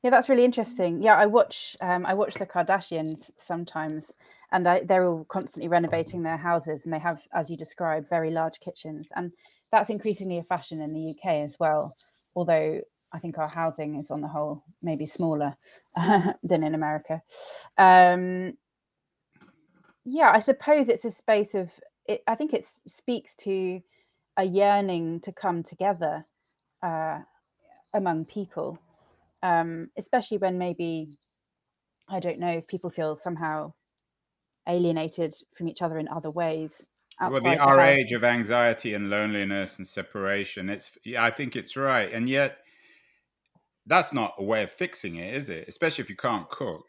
Yeah, 0.04 0.10
that's 0.10 0.30
really 0.30 0.44
interesting. 0.44 1.02
Yeah, 1.02 1.16
I 1.16 1.26
watch 1.26 1.78
um, 1.80 2.06
I 2.06 2.14
watch 2.14 2.34
the 2.34 2.46
Kardashians 2.46 3.32
sometimes, 3.38 4.14
and 4.52 4.68
I, 4.68 4.82
they're 4.82 5.06
all 5.06 5.24
constantly 5.26 5.70
renovating 5.70 6.24
their 6.24 6.38
houses, 6.38 6.86
and 6.86 6.94
they 6.94 7.00
have, 7.00 7.22
as 7.34 7.50
you 7.50 7.56
described, 7.56 8.10
very 8.10 8.30
large 8.30 8.60
kitchens, 8.60 9.12
and 9.16 9.32
that's 9.72 9.90
increasingly 9.90 10.38
a 10.38 10.44
fashion 10.44 10.82
in 10.82 10.94
the 10.94 11.12
UK 11.12 11.46
as 11.46 11.58
well. 11.58 11.96
Although 12.36 12.82
I 13.14 13.20
think 13.20 13.38
our 13.38 13.48
housing 13.48 13.96
is, 13.96 14.10
on 14.10 14.22
the 14.22 14.28
whole, 14.28 14.64
maybe 14.82 15.06
smaller 15.06 15.56
than 15.96 16.64
in 16.64 16.74
America. 16.74 17.22
Um, 17.78 18.54
yeah, 20.04 20.32
I 20.34 20.40
suppose 20.40 20.90
it's 20.90 21.06
a 21.06 21.12
space 21.12 21.54
of. 21.54 21.72
It, 22.06 22.22
I 22.28 22.36
think 22.36 22.54
it 22.54 22.66
speaks 22.86 23.34
to 23.36 23.82
a 24.36 24.44
yearning 24.44 25.22
to 25.22 25.32
come 25.32 25.64
together 25.64 26.26
uh, 26.82 27.20
among 27.94 28.26
people, 28.26 28.80
um, 29.42 29.90
especially 29.98 30.38
when 30.38 30.58
maybe 30.58 31.18
I 32.10 32.20
don't 32.20 32.40
know 32.40 32.52
if 32.52 32.68
people 32.68 32.90
feel 32.90 33.16
somehow 33.16 33.74
alienated 34.68 35.36
from 35.56 35.68
each 35.68 35.82
other 35.82 35.98
in 35.98 36.08
other 36.08 36.30
ways. 36.30 36.86
Well, 37.22 37.32
the, 37.32 37.42
the 37.42 37.58
our 37.58 37.80
house. 37.80 37.90
age 37.90 38.12
of 38.12 38.24
anxiety 38.24 38.94
and 38.94 39.10
loneliness 39.10 39.78
and 39.78 39.88
separation. 39.88 40.70
It's 40.70 40.92
yeah, 41.06 41.24
I 41.24 41.30
think 41.30 41.56
it's 41.56 41.78
right, 41.78 42.12
and 42.12 42.28
yet 42.28 42.58
that's 43.86 44.14
not 44.14 44.34
a 44.38 44.44
way 44.44 44.64
of 44.64 44.72
fixing 44.72 45.16
it, 45.16 45.34
is 45.34 45.50
it? 45.50 45.66
Especially 45.68 46.04
if 46.04 46.10
you 46.10 46.16
can't 46.16 46.50
cook. 46.50 46.86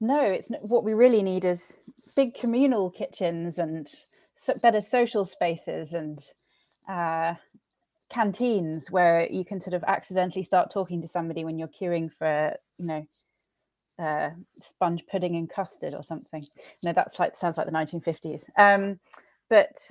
No, 0.00 0.20
it's 0.20 0.48
what 0.60 0.84
we 0.84 0.92
really 0.92 1.22
need 1.22 1.44
is 1.44 1.74
big 2.14 2.34
communal 2.34 2.90
kitchens 2.90 3.58
and 3.58 3.86
better 4.60 4.80
social 4.80 5.24
spaces 5.24 5.92
and 5.92 6.20
uh, 6.88 7.34
canteens 8.10 8.90
where 8.90 9.26
you 9.30 9.44
can 9.44 9.60
sort 9.60 9.74
of 9.74 9.82
accidentally 9.84 10.44
start 10.44 10.70
talking 10.70 11.00
to 11.02 11.08
somebody 11.08 11.44
when 11.44 11.58
you're 11.58 11.68
queuing 11.68 12.12
for 12.12 12.54
you 12.78 12.86
know 12.86 13.06
uh, 13.98 14.30
sponge 14.60 15.04
pudding 15.10 15.36
and 15.36 15.48
custard 15.48 15.94
or 15.94 16.02
something. 16.02 16.44
No, 16.82 16.92
that's 16.92 17.18
like 17.18 17.36
sounds 17.36 17.56
like 17.56 17.66
the 17.66 17.72
1950s. 17.72 18.44
Um, 18.58 18.98
but 19.48 19.90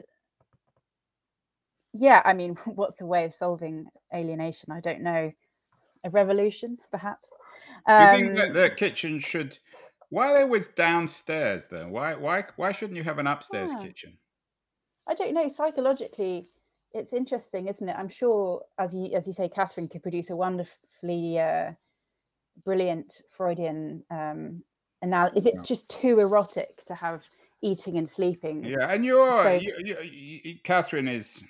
yeah, 1.94 2.22
I 2.26 2.34
mean, 2.34 2.56
what's 2.66 3.02
a 3.02 3.06
way 3.06 3.26
of 3.26 3.34
solving 3.34 3.86
alienation? 4.14 4.72
I 4.72 4.80
don't 4.80 5.02
know. 5.02 5.32
A 6.06 6.10
revolution, 6.10 6.80
perhaps. 6.92 7.32
Um, 7.88 8.02
you 8.02 8.26
think 8.26 8.36
that 8.36 8.48
um, 8.48 8.54
the 8.54 8.70
kitchen 8.70 9.20
should? 9.20 9.58
Why 10.10 10.38
they 10.38 10.44
was 10.44 10.68
downstairs 10.68 11.66
then? 11.72 11.92
Why 11.92 12.14
why 12.16 12.44
why 12.58 12.74
shouldn't 12.74 12.98
you 12.98 13.04
have 13.04 13.20
an 13.20 13.28
upstairs 13.28 13.72
yeah. 13.72 13.86
kitchen? 13.86 14.18
I 15.08 15.14
don't 15.14 15.34
know. 15.34 15.48
Psychologically, 15.48 16.48
it's 16.92 17.14
interesting, 17.14 17.70
isn't 17.70 17.88
it? 17.88 17.96
I'm 17.98 18.10
sure, 18.10 18.64
as 18.78 18.94
you 18.94 19.12
as 19.14 19.28
you 19.28 19.34
say, 19.34 19.48
Katherine 19.48 19.88
could 19.88 20.04
produce 20.04 20.30
a 20.30 20.36
wonderfully 20.36 21.40
uh, 21.40 21.72
brilliant 22.66 23.22
Freudian 23.30 24.04
um, 24.12 24.64
analysis. 25.02 25.40
Is 25.40 25.46
it 25.46 25.54
yeah. 25.56 25.62
just 25.62 25.90
too 25.90 26.20
erotic 26.20 26.84
to 26.86 26.96
have 26.96 27.24
eating 27.62 27.98
and 27.98 28.10
sleeping? 28.10 28.66
Yeah, 28.66 28.90
and 28.90 29.06
you're 29.06 29.44
so, 29.44 29.54
you, 29.54 29.74
you, 29.80 29.98
you, 30.02 30.56
Katherine 30.64 31.08
is 31.08 31.44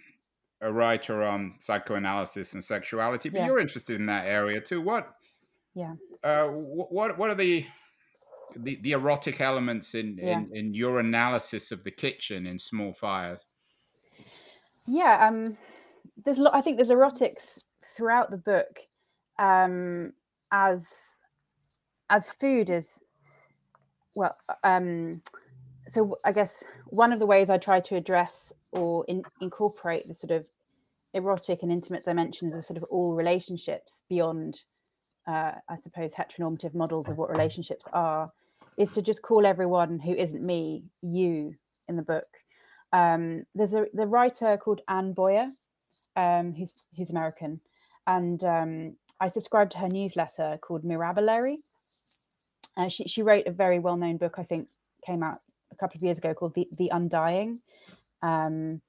a 0.63 0.71
writer 0.71 1.23
on 1.23 1.55
psychoanalysis 1.59 2.53
and 2.53 2.63
sexuality, 2.63 3.29
but 3.29 3.41
yeah. 3.41 3.47
you're 3.47 3.59
interested 3.59 3.99
in 3.99 4.05
that 4.07 4.25
area 4.25 4.59
too. 4.59 4.81
What? 4.81 5.13
Yeah. 5.75 5.93
Uh, 6.23 6.47
what 6.47 7.17
What 7.17 7.29
are 7.29 7.35
the 7.35 7.65
the, 8.55 8.79
the 8.83 8.91
erotic 8.91 9.41
elements 9.41 9.95
in, 9.95 10.17
yeah. 10.21 10.39
in 10.39 10.49
in 10.53 10.73
your 10.73 10.99
analysis 10.99 11.71
of 11.71 11.83
the 11.83 11.91
kitchen 11.91 12.45
in 12.45 12.59
Small 12.59 12.93
Fires? 12.93 13.45
Yeah, 14.85 15.27
um, 15.27 15.57
there's 16.23 16.39
I 16.39 16.61
think 16.61 16.77
there's 16.77 16.91
erotics 16.91 17.63
throughout 17.95 18.31
the 18.31 18.37
book. 18.37 18.79
Um, 19.39 20.13
as 20.53 21.17
as 22.09 22.29
food 22.29 22.69
is 22.69 23.01
well 24.13 24.37
um 24.63 25.21
so 25.87 26.15
i 26.23 26.31
guess 26.31 26.63
one 26.85 27.11
of 27.11 27.19
the 27.19 27.25
ways 27.25 27.49
i 27.49 27.57
try 27.57 27.79
to 27.79 27.95
address 27.95 28.53
or 28.71 29.03
in, 29.07 29.23
incorporate 29.41 30.07
the 30.07 30.13
sort 30.13 30.31
of 30.31 30.45
erotic 31.13 31.63
and 31.63 31.71
intimate 31.71 32.05
dimensions 32.05 32.53
of 32.53 32.65
sort 32.65 32.77
of 32.77 32.83
all 32.83 33.15
relationships 33.15 34.03
beyond 34.09 34.63
uh, 35.27 35.51
i 35.69 35.75
suppose 35.75 36.13
heteronormative 36.13 36.73
models 36.73 37.09
of 37.09 37.17
what 37.17 37.29
relationships 37.29 37.87
are 37.93 38.31
is 38.77 38.91
to 38.91 39.01
just 39.01 39.21
call 39.21 39.45
everyone 39.45 39.99
who 39.99 40.13
isn't 40.13 40.43
me 40.43 40.83
you 41.01 41.55
in 41.87 41.95
the 41.95 42.01
book 42.01 42.27
um, 42.91 43.43
there's 43.55 43.73
a 43.73 43.85
the 43.93 44.07
writer 44.07 44.57
called 44.57 44.81
anne 44.87 45.13
boyer 45.13 45.49
um, 46.15 46.53
who's 46.53 46.73
who's 46.95 47.09
american 47.09 47.59
and 48.07 48.43
um, 48.43 48.95
I 49.19 49.29
subscribed 49.29 49.71
to 49.71 49.77
her 49.79 49.87
newsletter 49.87 50.59
called 50.61 50.83
Mirabilary. 50.83 51.59
Uh, 52.75 52.89
she, 52.89 53.05
she 53.05 53.21
wrote 53.21 53.47
a 53.47 53.51
very 53.51 53.79
well 53.79 53.95
known 53.95 54.17
book, 54.17 54.35
I 54.37 54.43
think, 54.43 54.67
came 55.05 55.23
out 55.23 55.39
a 55.71 55.75
couple 55.75 55.97
of 55.97 56.03
years 56.03 56.17
ago 56.17 56.33
called 56.33 56.55
The, 56.55 56.67
the 56.71 56.89
Undying. 56.89 57.61
Um, 58.21 58.81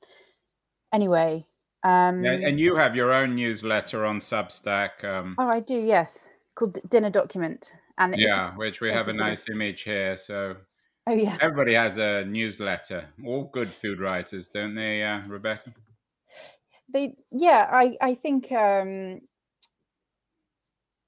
anyway. 0.92 1.44
Um, 1.84 2.24
and 2.24 2.58
you 2.58 2.76
have 2.76 2.96
your 2.96 3.12
own 3.12 3.34
newsletter 3.34 4.06
on 4.06 4.18
Substack. 4.18 5.04
Um, 5.04 5.36
oh, 5.38 5.48
I 5.48 5.60
do, 5.60 5.74
yes, 5.74 6.28
called 6.54 6.78
Dinner 6.88 7.10
Document. 7.10 7.74
And 7.98 8.14
yeah, 8.16 8.56
which 8.56 8.80
we 8.80 8.90
have 8.90 9.08
a 9.08 9.12
nice 9.12 9.48
of... 9.48 9.54
image 9.54 9.82
here. 9.82 10.16
So 10.16 10.56
oh, 11.06 11.12
yeah. 11.12 11.36
everybody 11.40 11.74
has 11.74 11.98
a 11.98 12.24
newsletter. 12.24 13.06
All 13.24 13.50
good 13.52 13.70
food 13.70 14.00
writers, 14.00 14.48
don't 14.48 14.74
they, 14.74 15.02
uh, 15.02 15.20
Rebecca? 15.28 15.74
They, 16.92 17.16
yeah, 17.30 17.68
I, 17.70 17.96
I 18.00 18.14
think 18.14 18.50
um, 18.50 19.20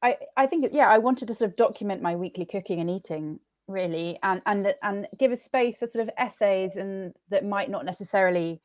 I, 0.03 0.17
I 0.37 0.47
think 0.47 0.69
yeah, 0.73 0.89
I 0.89 0.99
wanted 0.99 1.29
to 1.29 1.35
sort 1.35 1.51
of 1.51 1.57
document 1.57 2.03
my 2.03 2.17
weekly 2.17 2.45
cooking 2.45 2.81
and 2.81 2.91
eating 2.91 3.41
really, 3.67 4.19
and 4.23 4.43
and 4.47 4.75
and 4.83 5.07
give 5.19 5.33
a 5.33 5.37
space 5.37 5.79
for 5.79 5.87
sort 5.87 6.03
of 6.03 6.11
essays 6.19 6.77
and 6.77 7.15
that 7.31 7.45
might 7.45 7.71
not 7.71 7.85
necessarily 7.85 8.61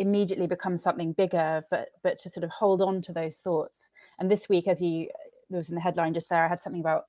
immediately 0.00 0.46
become 0.46 0.76
something 0.76 1.12
bigger, 1.12 1.64
but 1.70 1.90
but 2.02 2.18
to 2.20 2.30
sort 2.30 2.44
of 2.44 2.50
hold 2.50 2.82
on 2.82 3.02
to 3.02 3.12
those 3.12 3.36
thoughts. 3.36 3.90
And 4.18 4.30
this 4.30 4.48
week, 4.48 4.66
as 4.66 4.80
you 4.80 5.08
there 5.50 5.58
was 5.58 5.68
in 5.68 5.74
the 5.74 5.80
headline 5.80 6.14
just 6.14 6.28
there. 6.28 6.44
I 6.44 6.48
had 6.48 6.62
something 6.62 6.80
about 6.80 7.06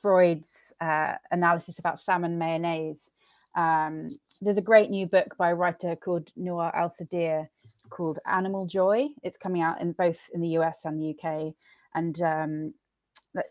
Freud's 0.00 0.72
uh, 0.80 1.14
analysis 1.30 1.78
about 1.78 1.98
salmon 1.98 2.38
mayonnaise. 2.38 3.10
Um, 3.56 4.10
there's 4.40 4.58
a 4.58 4.62
great 4.62 4.90
new 4.90 5.06
book 5.06 5.36
by 5.36 5.50
a 5.50 5.54
writer 5.54 5.96
called 5.96 6.30
Nuar 6.38 6.72
Alsadir 6.74 7.48
called 7.88 8.20
Animal 8.26 8.66
Joy. 8.66 9.08
It's 9.22 9.36
coming 9.36 9.62
out 9.62 9.80
in 9.80 9.92
both 9.92 10.30
in 10.32 10.40
the 10.40 10.50
US 10.58 10.84
and 10.84 11.00
the 11.00 11.16
UK, 11.18 11.54
and 11.94 12.22
um, 12.22 12.74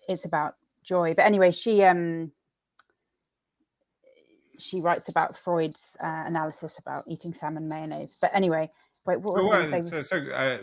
it's 0.07 0.25
about 0.25 0.55
joy. 0.83 1.13
But 1.13 1.25
anyway, 1.25 1.51
she 1.51 1.83
um, 1.83 2.31
she 4.60 4.82
writes 4.82 5.10
about 5.10 5.36
Freud's 5.36 5.98
uh, 6.04 6.24
analysis 6.26 6.78
about 6.78 7.06
eating 7.08 7.34
salmon 7.34 7.67
mayonnaise. 7.67 8.17
But 8.19 8.32
anyway, 8.34 8.69
wait, 9.06 9.22
what 9.22 9.36
was 9.36 9.45
so, 9.45 9.76
I 9.76 9.82
say? 9.82 9.89
So, 9.89 10.02
so 10.02 10.17
uh, 10.32 10.58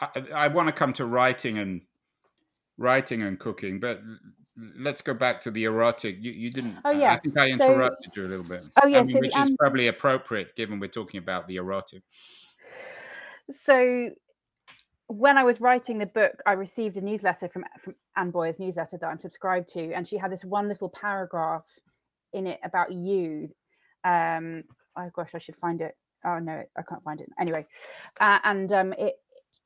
I, 0.00 0.44
I 0.44 0.48
want 0.48 0.68
to 0.68 0.72
come 0.72 0.92
to 0.94 1.04
writing 1.04 1.58
and 1.58 1.82
writing 2.76 3.22
and 3.22 3.38
cooking, 3.38 3.80
but 3.80 4.00
let's 4.78 5.00
go 5.00 5.14
back 5.14 5.40
to 5.42 5.50
the 5.50 5.64
erotic. 5.64 6.16
You, 6.20 6.32
you 6.32 6.50
didn't. 6.50 6.76
Oh 6.84 6.90
yeah. 6.90 7.12
I 7.12 7.18
think 7.18 7.38
I 7.38 7.50
interrupted 7.50 8.12
so, 8.14 8.20
you 8.20 8.26
a 8.26 8.28
little 8.28 8.44
bit. 8.44 8.64
Oh 8.82 8.86
yeah. 8.86 8.98
I 8.98 9.02
mean, 9.02 9.12
so 9.12 9.20
which 9.20 9.36
is 9.36 9.52
probably 9.58 9.86
appropriate 9.86 10.56
given 10.56 10.80
we're 10.80 10.88
talking 10.88 11.18
about 11.18 11.46
the 11.46 11.56
erotic. 11.56 12.02
So 13.64 14.10
when 15.06 15.36
I 15.36 15.44
was 15.44 15.60
writing 15.60 15.98
the 15.98 16.06
book, 16.06 16.40
I 16.46 16.52
received 16.52 16.96
a 16.96 17.00
newsletter 17.00 17.48
from 17.48 17.64
from 17.78 17.94
Anne 18.16 18.30
Boyer's 18.30 18.58
newsletter 18.58 18.96
that 18.98 19.06
I'm 19.06 19.18
subscribed 19.18 19.68
to, 19.70 19.92
and 19.92 20.06
she 20.06 20.18
had 20.18 20.30
this 20.30 20.44
one 20.44 20.68
little 20.68 20.88
paragraph 20.88 21.78
in 22.32 22.46
it 22.46 22.60
about 22.64 22.92
you. 22.92 23.50
Um, 24.04 24.64
oh 24.96 25.10
gosh, 25.14 25.34
I 25.34 25.38
should 25.38 25.56
find 25.56 25.80
it. 25.80 25.96
Oh 26.24 26.38
no, 26.38 26.62
I 26.76 26.82
can't 26.82 27.02
find 27.02 27.20
it. 27.20 27.28
Anyway, 27.40 27.66
uh, 28.20 28.38
and 28.44 28.72
um, 28.72 28.92
it, 28.98 29.14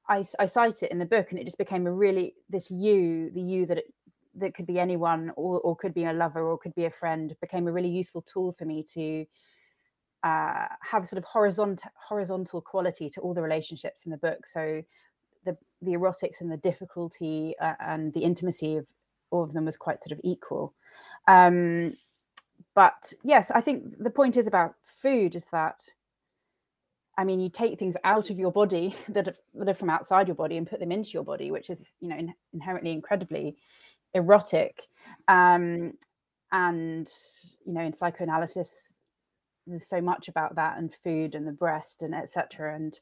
I, 0.08 0.24
I 0.38 0.46
cite 0.46 0.82
it 0.82 0.90
in 0.90 0.98
the 0.98 1.04
book, 1.04 1.30
and 1.30 1.38
it 1.38 1.44
just 1.44 1.58
became 1.58 1.86
a 1.86 1.92
really 1.92 2.34
this 2.48 2.70
you, 2.70 3.30
the 3.30 3.40
you 3.40 3.66
that 3.66 3.78
it, 3.78 3.92
that 4.36 4.54
could 4.54 4.66
be 4.66 4.78
anyone, 4.78 5.32
or, 5.36 5.60
or 5.60 5.76
could 5.76 5.94
be 5.94 6.04
a 6.04 6.12
lover, 6.12 6.42
or 6.42 6.58
could 6.58 6.74
be 6.74 6.84
a 6.84 6.90
friend, 6.90 7.34
became 7.40 7.66
a 7.66 7.72
really 7.72 7.88
useful 7.88 8.22
tool 8.22 8.52
for 8.52 8.64
me 8.64 8.82
to 8.94 9.24
uh, 10.24 10.66
have 10.80 11.06
sort 11.06 11.18
of 11.18 11.24
horizontal 11.24 11.90
horizontal 12.08 12.60
quality 12.60 13.10
to 13.10 13.20
all 13.20 13.34
the 13.34 13.42
relationships 13.42 14.06
in 14.06 14.10
the 14.10 14.16
book. 14.16 14.46
So 14.46 14.82
the 15.44 15.56
the 15.82 15.92
erotics 15.92 16.40
and 16.40 16.50
the 16.50 16.56
difficulty 16.56 17.54
uh, 17.60 17.74
and 17.80 18.12
the 18.14 18.20
intimacy 18.20 18.76
of 18.76 18.86
all 19.30 19.42
of 19.42 19.52
them 19.52 19.66
was 19.66 19.76
quite 19.76 20.02
sort 20.02 20.12
of 20.12 20.20
equal. 20.24 20.72
Um, 21.28 21.94
but 22.74 23.12
yes, 23.22 23.50
I 23.50 23.60
think 23.60 23.98
the 23.98 24.10
point 24.10 24.36
is 24.36 24.46
about 24.46 24.74
food 24.84 25.34
is 25.36 25.44
that, 25.46 25.88
I 27.16 27.24
mean, 27.24 27.38
you 27.38 27.48
take 27.48 27.78
things 27.78 27.96
out 28.02 28.30
of 28.30 28.38
your 28.38 28.50
body 28.50 28.94
that 29.08 29.28
are, 29.28 29.36
that 29.54 29.68
are 29.68 29.74
from 29.74 29.90
outside 29.90 30.26
your 30.28 30.34
body 30.34 30.56
and 30.56 30.68
put 30.68 30.80
them 30.80 30.92
into 30.92 31.10
your 31.10 31.24
body, 31.24 31.50
which 31.50 31.70
is, 31.70 31.92
you 32.00 32.08
know, 32.08 32.16
in, 32.16 32.34
inherently 32.52 32.92
incredibly 32.92 33.56
erotic. 34.14 34.82
Um, 35.28 35.94
and, 36.52 37.10
you 37.64 37.72
know, 37.72 37.82
in 37.82 37.94
psychoanalysis, 37.94 38.94
there's 39.66 39.86
so 39.86 40.00
much 40.00 40.28
about 40.28 40.56
that 40.56 40.78
and 40.78 40.92
food 40.92 41.34
and 41.34 41.46
the 41.46 41.52
breast 41.52 42.02
and 42.02 42.14
etc. 42.14 42.74
And, 42.74 42.98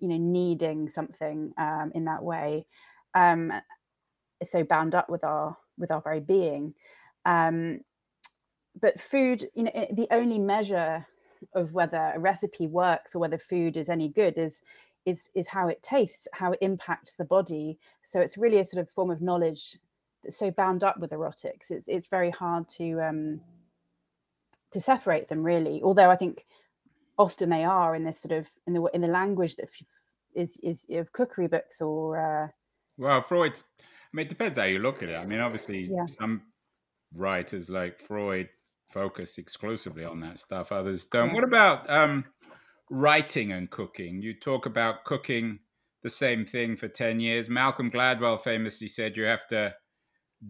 you 0.00 0.08
know, 0.08 0.18
needing 0.18 0.88
something 0.88 1.52
um, 1.58 1.92
in 1.94 2.06
that 2.06 2.22
way 2.22 2.66
um, 3.14 3.52
is 4.40 4.50
so 4.50 4.64
bound 4.64 4.94
up 4.94 5.08
with 5.08 5.24
our 5.24 5.56
with 5.78 5.90
our 5.90 6.00
very 6.00 6.20
being. 6.20 6.74
Um, 7.24 7.80
but 8.80 9.00
food, 9.00 9.48
you 9.54 9.64
know, 9.64 9.86
the 9.92 10.08
only 10.10 10.38
measure 10.38 11.06
of 11.54 11.72
whether 11.72 12.12
a 12.14 12.18
recipe 12.18 12.66
works 12.66 13.14
or 13.14 13.18
whether 13.18 13.38
food 13.38 13.76
is 13.76 13.90
any 13.90 14.08
good 14.08 14.38
is 14.38 14.62
is 15.04 15.30
is 15.34 15.48
how 15.48 15.68
it 15.68 15.82
tastes, 15.82 16.28
how 16.32 16.52
it 16.52 16.58
impacts 16.62 17.14
the 17.14 17.24
body. 17.24 17.78
So 18.02 18.20
it's 18.20 18.38
really 18.38 18.58
a 18.58 18.64
sort 18.64 18.80
of 18.80 18.88
form 18.88 19.10
of 19.10 19.20
knowledge 19.20 19.78
that's 20.22 20.38
so 20.38 20.50
bound 20.50 20.84
up 20.84 20.98
with 20.98 21.10
erotics. 21.10 21.70
It's 21.70 21.88
it's 21.88 22.08
very 22.08 22.30
hard 22.30 22.68
to 22.70 23.00
um, 23.00 23.40
to 24.70 24.80
separate 24.80 25.28
them 25.28 25.42
really. 25.42 25.82
Although 25.82 26.10
I 26.10 26.16
think 26.16 26.46
often 27.18 27.50
they 27.50 27.64
are 27.64 27.94
in 27.94 28.04
this 28.04 28.20
sort 28.20 28.32
of 28.32 28.48
in 28.66 28.74
the 28.74 28.84
in 28.94 29.00
the 29.00 29.08
language 29.08 29.56
that 29.56 29.68
is 30.34 30.58
is 30.62 30.86
of 30.90 31.12
cookery 31.12 31.48
books 31.48 31.80
or. 31.80 32.18
Uh, 32.18 32.48
well, 32.98 33.20
Freud's. 33.22 33.64
I 33.80 34.16
mean, 34.16 34.26
it 34.26 34.28
depends 34.28 34.58
how 34.58 34.64
you 34.64 34.78
look 34.78 35.02
at 35.02 35.08
it. 35.08 35.16
I 35.16 35.24
mean, 35.24 35.40
obviously, 35.40 35.90
yeah. 35.90 36.04
some 36.06 36.42
writers 37.16 37.70
like 37.70 37.98
Freud 37.98 38.48
focus 38.92 39.38
exclusively 39.38 40.04
on 40.04 40.20
that 40.20 40.38
stuff. 40.38 40.70
Others 40.70 41.06
don't. 41.06 41.32
What 41.32 41.44
about 41.44 41.88
um, 41.88 42.24
writing 42.90 43.52
and 43.52 43.70
cooking? 43.70 44.22
You 44.22 44.34
talk 44.34 44.66
about 44.66 45.04
cooking 45.04 45.60
the 46.02 46.10
same 46.10 46.44
thing 46.44 46.76
for 46.76 46.88
10 46.88 47.20
years. 47.20 47.48
Malcolm 47.48 47.90
Gladwell 47.90 48.40
famously 48.40 48.88
said 48.88 49.16
you 49.16 49.24
have 49.24 49.46
to 49.48 49.74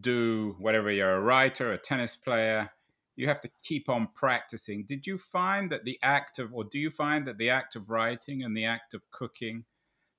do 0.01 0.57
whatever 0.59 0.91
you're 0.91 1.17
a 1.17 1.21
writer, 1.21 1.73
a 1.73 1.79
tennis 1.79 2.17
player, 2.17 2.71
you 3.17 3.27
have 3.27 3.41
to 3.43 3.51
keep 3.63 3.89
on 3.89 4.09
practicing. 4.15 4.85
Did 4.87 5.07
you 5.07 5.19
find 5.19 5.71
that 5.71 5.85
the 5.85 5.99
act 6.03 6.39
of, 6.39 6.53
or 6.53 6.65
do 6.65 6.79
you 6.79 6.91
find 6.91 7.27
that 7.27 7.39
the 7.39 7.51
act 7.51 7.77
of 7.77 7.91
writing 7.91 8.43
and 8.43 8.57
the 8.57 8.65
act 8.65 8.95
of 8.95 9.03
cooking, 9.11 9.65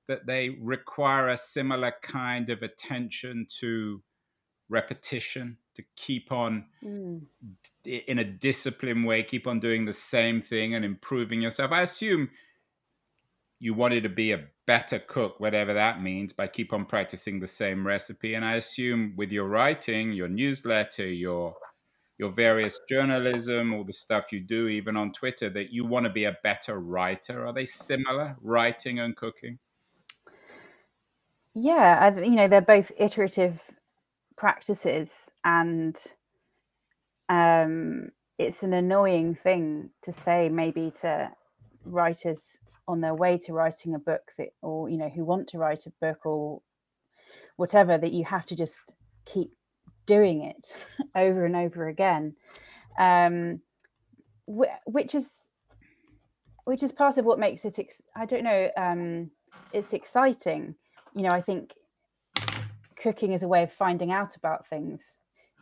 that 0.06 0.26
they 0.26 0.50
require 0.50 1.28
a 1.28 1.36
similar 1.36 1.92
kind 2.02 2.50
of 2.50 2.62
attention 2.62 3.46
to 3.60 4.02
repetition? 4.68 5.58
to 5.74 5.84
keep 5.96 6.30
on 6.30 6.66
mm. 6.82 7.20
in 7.84 8.18
a 8.18 8.24
disciplined 8.24 9.04
way, 9.04 9.22
keep 9.22 9.46
on 9.46 9.60
doing 9.60 9.84
the 9.84 9.92
same 9.92 10.40
thing 10.40 10.74
and 10.74 10.84
improving 10.84 11.42
yourself. 11.42 11.72
I 11.72 11.82
assume 11.82 12.30
you 13.58 13.74
wanted 13.74 14.02
to 14.04 14.08
be 14.08 14.32
a 14.32 14.44
better 14.66 14.98
cook, 14.98 15.40
whatever 15.40 15.72
that 15.74 16.02
means, 16.02 16.32
by 16.32 16.46
keep 16.46 16.72
on 16.72 16.84
practicing 16.84 17.40
the 17.40 17.48
same 17.48 17.86
recipe. 17.86 18.34
And 18.34 18.44
I 18.44 18.54
assume 18.54 19.14
with 19.16 19.32
your 19.32 19.46
writing, 19.46 20.12
your 20.12 20.28
newsletter, 20.28 21.06
your 21.06 21.56
your 22.16 22.30
various 22.30 22.78
journalism, 22.88 23.74
all 23.74 23.82
the 23.82 23.92
stuff 23.92 24.32
you 24.32 24.38
do, 24.38 24.68
even 24.68 24.96
on 24.96 25.10
Twitter, 25.12 25.48
that 25.48 25.72
you 25.72 25.84
want 25.84 26.06
to 26.06 26.12
be 26.12 26.26
a 26.26 26.38
better 26.44 26.78
writer. 26.78 27.44
Are 27.44 27.52
they 27.52 27.66
similar, 27.66 28.36
writing 28.40 29.00
and 29.00 29.16
cooking? 29.16 29.58
Yeah, 31.54 31.98
I, 32.16 32.20
you 32.20 32.36
know, 32.36 32.46
they're 32.46 32.60
both 32.60 32.92
iterative 32.96 33.68
practices 34.36 35.30
and 35.44 35.96
um, 37.28 38.10
it's 38.38 38.62
an 38.62 38.72
annoying 38.72 39.34
thing 39.34 39.90
to 40.02 40.12
say 40.12 40.48
maybe 40.48 40.90
to 41.00 41.30
writers 41.84 42.58
on 42.86 43.00
their 43.00 43.14
way 43.14 43.38
to 43.38 43.52
writing 43.52 43.94
a 43.94 43.98
book 43.98 44.32
that 44.36 44.48
or 44.60 44.88
you 44.88 44.98
know 44.98 45.08
who 45.08 45.24
want 45.24 45.48
to 45.48 45.58
write 45.58 45.86
a 45.86 45.92
book 46.00 46.26
or 46.26 46.60
whatever 47.56 47.96
that 47.96 48.12
you 48.12 48.24
have 48.24 48.44
to 48.46 48.56
just 48.56 48.94
keep 49.24 49.52
doing 50.06 50.42
it 50.42 50.66
over 51.16 51.44
and 51.44 51.56
over 51.56 51.88
again. 51.88 52.34
Um, 52.98 53.60
which 54.46 55.14
is 55.14 55.50
which 56.64 56.82
is 56.82 56.92
part 56.92 57.18
of 57.18 57.24
what 57.24 57.38
makes 57.38 57.64
it 57.64 57.78
ex- 57.78 58.02
i 58.14 58.26
don't 58.26 58.44
know 58.44 58.70
um, 58.76 59.30
it's 59.72 59.92
exciting. 59.94 60.74
You 61.14 61.22
know 61.22 61.30
i 61.30 61.40
think 61.40 61.72
cooking 63.04 63.32
is 63.32 63.42
a 63.42 63.48
way 63.48 63.62
of 63.62 63.70
finding 63.70 64.10
out 64.10 64.34
about 64.34 64.66
things. 64.66 65.20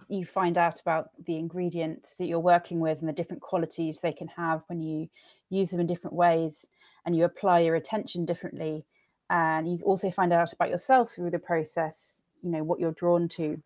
You 0.08 0.24
find 0.24 0.56
out 0.56 0.80
about 0.80 1.10
the 1.26 1.36
ingredients 1.36 2.14
that 2.14 2.26
you're 2.26 2.38
working 2.38 2.78
with 2.78 3.00
and 3.00 3.08
the 3.08 3.12
different 3.12 3.42
qualities 3.42 3.98
they 3.98 4.12
can 4.12 4.28
have 4.28 4.62
when 4.68 4.80
you 4.80 5.08
use 5.50 5.70
them 5.70 5.80
in 5.80 5.88
different 5.88 6.14
ways 6.14 6.68
and 7.04 7.16
you 7.16 7.24
apply 7.24 7.58
your 7.60 7.74
attention 7.74 8.24
differently. 8.24 8.86
And 9.28 9.66
you 9.66 9.84
also 9.84 10.08
find 10.08 10.32
out 10.32 10.52
about 10.52 10.70
yourself 10.70 11.10
through 11.10 11.30
the 11.30 11.38
process, 11.40 12.22
you 12.44 12.50
know, 12.50 12.62
what 12.62 12.78
you're 12.78 12.92
drawn 12.92 13.28
to, 13.30 13.60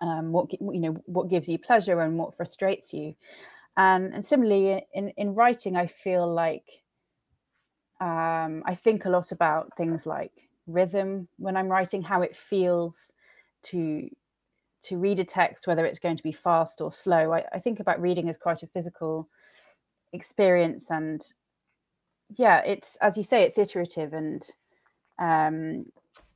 um, 0.00 0.32
what, 0.32 0.50
you 0.52 0.80
know, 0.80 1.00
what 1.06 1.30
gives 1.30 1.48
you 1.48 1.58
pleasure 1.58 2.00
and 2.00 2.18
what 2.18 2.34
frustrates 2.34 2.92
you. 2.92 3.14
And, 3.76 4.12
and 4.12 4.26
similarly, 4.26 4.84
in, 4.92 5.10
in 5.10 5.36
writing, 5.36 5.76
I 5.76 5.86
feel 5.86 6.26
like 6.26 6.82
um, 8.00 8.64
I 8.66 8.74
think 8.74 9.04
a 9.04 9.10
lot 9.10 9.30
about 9.30 9.76
things 9.76 10.04
like 10.04 10.32
rhythm 10.72 11.28
when 11.38 11.56
I'm 11.56 11.68
writing, 11.68 12.02
how 12.02 12.22
it 12.22 12.36
feels 12.36 13.12
to 13.64 14.08
to 14.82 14.98
read 14.98 15.20
a 15.20 15.24
text, 15.24 15.66
whether 15.66 15.86
it's 15.86 16.00
going 16.00 16.16
to 16.16 16.22
be 16.24 16.32
fast 16.32 16.80
or 16.80 16.90
slow. 16.90 17.32
I, 17.32 17.44
I 17.52 17.60
think 17.60 17.78
about 17.78 18.00
reading 18.00 18.28
as 18.28 18.36
quite 18.36 18.64
a 18.64 18.66
physical 18.66 19.28
experience, 20.12 20.90
and 20.90 21.22
yeah, 22.36 22.62
it's 22.64 22.96
as 22.96 23.16
you 23.16 23.22
say, 23.24 23.42
it's 23.42 23.58
iterative, 23.58 24.12
and 24.12 24.42
um, 25.18 25.86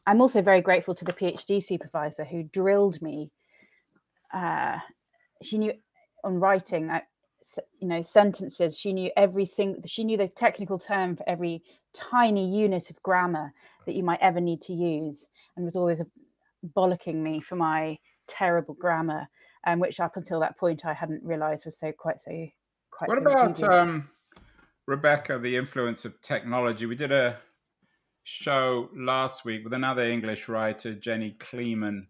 I'm 0.07 0.20
also 0.20 0.42
very 0.42 0.61
grateful 0.61 0.94
to 0.94 1.05
the 1.05 1.12
PhD 1.12 1.62
supervisor 1.62 2.25
who 2.25 2.44
drilled 2.44 3.03
me. 3.03 3.31
Uh, 4.33 4.79
she 5.42 5.59
knew 5.59 5.72
on 6.25 6.38
writing. 6.38 6.90
I, 6.90 7.03
you 7.81 7.88
know 7.88 8.03
sentences 8.03 8.79
she 8.79 8.92
knew 8.92 9.11
every 9.16 9.44
single 9.44 9.83
she 9.87 10.05
knew 10.05 10.16
the 10.16 10.29
technical 10.29 10.79
term 10.79 11.16
for 11.16 11.29
every 11.29 11.62
tiny 11.92 12.49
unit 12.49 12.90
of 12.90 13.03
grammar 13.03 13.53
that 13.87 13.94
you 13.94 14.03
might 14.03 14.20
ever 14.20 14.40
need 14.40 14.61
to 14.61 14.72
use 14.72 15.29
and 15.57 15.64
was 15.64 15.77
always 15.77 16.03
bollocking 16.77 17.16
me 17.16 17.40
for 17.40 17.57
my 17.57 17.99
terrible 18.27 18.75
grammar 18.75 19.29
um, 19.66 19.79
which 19.79 20.01
up 20.01 20.16
until 20.16 20.40
that 20.40 20.59
point 20.59 20.85
i 20.85 20.92
hadn't 20.92 21.22
realized 21.22 21.64
was 21.64 21.79
so 21.79 21.92
quite 21.92 22.18
so 22.18 22.31
quite 22.90 23.09
what 23.09 23.57
so 23.57 23.66
about 23.66 23.75
um, 23.75 24.09
rebecca 24.87 25.38
the 25.38 25.57
influence 25.57 26.05
of 26.05 26.20
technology 26.22 26.87
we 26.87 26.96
did 26.96 27.12
a 27.12 27.38
show 28.25 28.90
last 28.96 29.44
week 29.44 29.62
with 29.62 29.72
another 29.72 30.05
english 30.05 30.49
writer 30.49 30.94
jenny 30.94 31.37
kleeman 31.38 32.09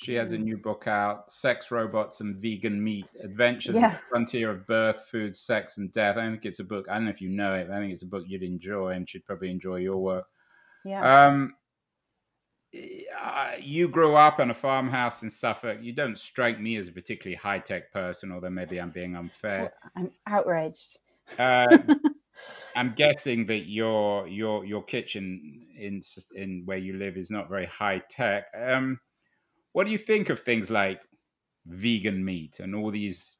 She 0.00 0.14
has 0.14 0.32
a 0.32 0.38
mm. 0.38 0.44
new 0.44 0.56
book 0.58 0.86
out, 0.86 1.28
Sex, 1.28 1.72
Robots, 1.72 2.20
and 2.20 2.36
Vegan 2.36 2.82
Meat 2.84 3.08
Adventures 3.20 3.74
yeah. 3.74 3.86
at 3.86 3.92
the 3.94 4.06
Frontier 4.08 4.50
of 4.52 4.64
Birth, 4.64 5.08
Food, 5.10 5.36
Sex, 5.36 5.76
and 5.76 5.90
Death. 5.90 6.16
I 6.16 6.30
think 6.30 6.46
it's 6.46 6.60
a 6.60 6.64
book, 6.64 6.86
I 6.88 6.94
don't 6.94 7.06
know 7.06 7.10
if 7.10 7.20
you 7.20 7.28
know 7.28 7.52
it, 7.54 7.68
I 7.68 7.78
think 7.80 7.92
it's 7.92 8.04
a 8.04 8.06
book 8.06 8.22
you'd 8.24 8.44
enjoy 8.44 8.90
and 8.90 9.08
she'd 9.08 9.24
probably 9.24 9.50
enjoy 9.50 9.78
your 9.78 9.96
work. 9.96 10.26
Yeah. 10.88 11.26
Um, 11.26 11.54
you 13.60 13.88
grew 13.88 14.14
up 14.14 14.40
in 14.40 14.50
a 14.50 14.54
farmhouse 14.54 15.22
in 15.22 15.30
Suffolk. 15.30 15.78
You 15.82 15.92
don't 15.92 16.18
strike 16.18 16.60
me 16.60 16.76
as 16.76 16.88
a 16.88 16.92
particularly 16.92 17.36
high 17.36 17.58
tech 17.58 17.92
person, 17.92 18.32
although 18.32 18.50
maybe 18.50 18.80
I'm 18.80 18.90
being 18.90 19.16
unfair. 19.16 19.72
I'm 19.96 20.10
outraged. 20.26 20.98
Uh, 21.38 21.78
I'm 22.76 22.94
guessing 22.94 23.46
that 23.46 23.68
your 23.68 24.28
your 24.28 24.64
your 24.64 24.82
kitchen 24.82 25.66
in 25.76 26.00
in 26.34 26.62
where 26.64 26.78
you 26.78 26.94
live 26.94 27.16
is 27.16 27.30
not 27.30 27.48
very 27.48 27.66
high 27.66 28.02
tech. 28.08 28.46
Um, 28.56 29.00
what 29.72 29.84
do 29.84 29.90
you 29.90 29.98
think 29.98 30.30
of 30.30 30.40
things 30.40 30.70
like 30.70 31.00
vegan 31.66 32.24
meat 32.24 32.60
and 32.60 32.74
all 32.74 32.90
these 32.90 33.36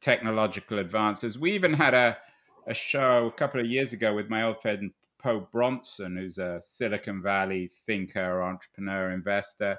technological 0.00 0.78
advances? 0.78 1.38
We 1.38 1.52
even 1.52 1.72
had 1.72 1.94
a, 1.94 2.18
a 2.66 2.74
show 2.74 3.26
a 3.26 3.32
couple 3.32 3.60
of 3.60 3.66
years 3.66 3.92
ago 3.92 4.14
with 4.14 4.28
my 4.28 4.42
old 4.42 4.60
friend 4.60 4.90
Po 5.22 5.48
Bronson, 5.52 6.16
who's 6.16 6.38
a 6.38 6.60
Silicon 6.60 7.22
Valley 7.22 7.70
thinker, 7.86 8.42
entrepreneur, 8.42 9.10
investor. 9.10 9.78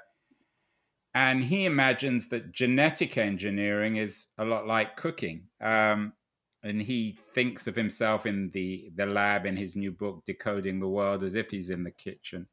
And 1.14 1.44
he 1.44 1.64
imagines 1.64 2.28
that 2.30 2.52
genetic 2.52 3.16
engineering 3.18 3.96
is 3.96 4.28
a 4.38 4.44
lot 4.44 4.66
like 4.66 4.96
cooking. 4.96 5.44
Um, 5.60 6.14
and 6.62 6.80
he 6.80 7.16
thinks 7.34 7.66
of 7.66 7.76
himself 7.76 8.24
in 8.26 8.50
the, 8.52 8.90
the 8.96 9.06
lab 9.06 9.44
in 9.44 9.56
his 9.56 9.76
new 9.76 9.92
book, 9.92 10.24
Decoding 10.24 10.80
the 10.80 10.88
World, 10.88 11.22
as 11.22 11.34
if 11.34 11.50
he's 11.50 11.70
in 11.70 11.84
the 11.84 11.90
kitchen. 11.90 12.46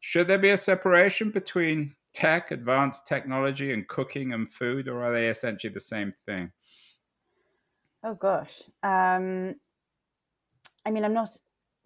Should 0.00 0.28
there 0.28 0.38
be 0.38 0.50
a 0.50 0.56
separation 0.56 1.30
between 1.30 1.94
tech, 2.12 2.50
advanced 2.50 3.06
technology, 3.06 3.72
and 3.72 3.86
cooking 3.86 4.32
and 4.32 4.52
food, 4.52 4.88
or 4.88 5.04
are 5.04 5.12
they 5.12 5.28
essentially 5.28 5.72
the 5.72 5.80
same 5.80 6.12
thing? 6.26 6.50
Oh 8.02 8.14
gosh. 8.14 8.62
Um, 8.82 9.54
I 10.84 10.90
mean, 10.90 11.04
I'm 11.04 11.14
not 11.14 11.28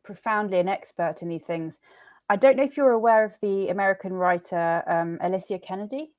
profoundly 0.02 0.58
an 0.58 0.68
expert 0.68 1.22
in 1.22 1.28
these 1.28 1.44
things. 1.44 1.80
I 2.28 2.36
don't 2.36 2.56
know 2.56 2.62
if 2.62 2.76
you're 2.76 2.90
aware 2.90 3.24
of 3.24 3.34
the 3.40 3.68
American 3.68 4.12
writer 4.12 4.82
um, 4.86 5.18
Alicia 5.20 5.58
Kennedy. 5.58 6.12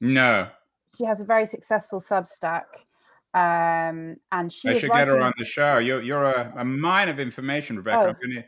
No. 0.00 0.48
She 0.96 1.04
has 1.04 1.20
a 1.20 1.24
very 1.24 1.46
successful 1.46 2.00
Substack. 2.00 2.64
Um, 3.32 4.16
and 4.32 4.52
she 4.52 4.70
I 4.70 4.78
should 4.78 4.90
get 4.90 5.08
her 5.08 5.20
on 5.20 5.32
the 5.38 5.44
show. 5.44 5.78
You're 5.78 6.02
you're 6.02 6.24
a, 6.24 6.52
a 6.56 6.64
mine 6.64 7.08
of 7.08 7.20
information, 7.20 7.76
Rebecca. 7.76 7.98
Oh. 7.98 8.08
I'm 8.08 8.16
gonna 8.20 8.44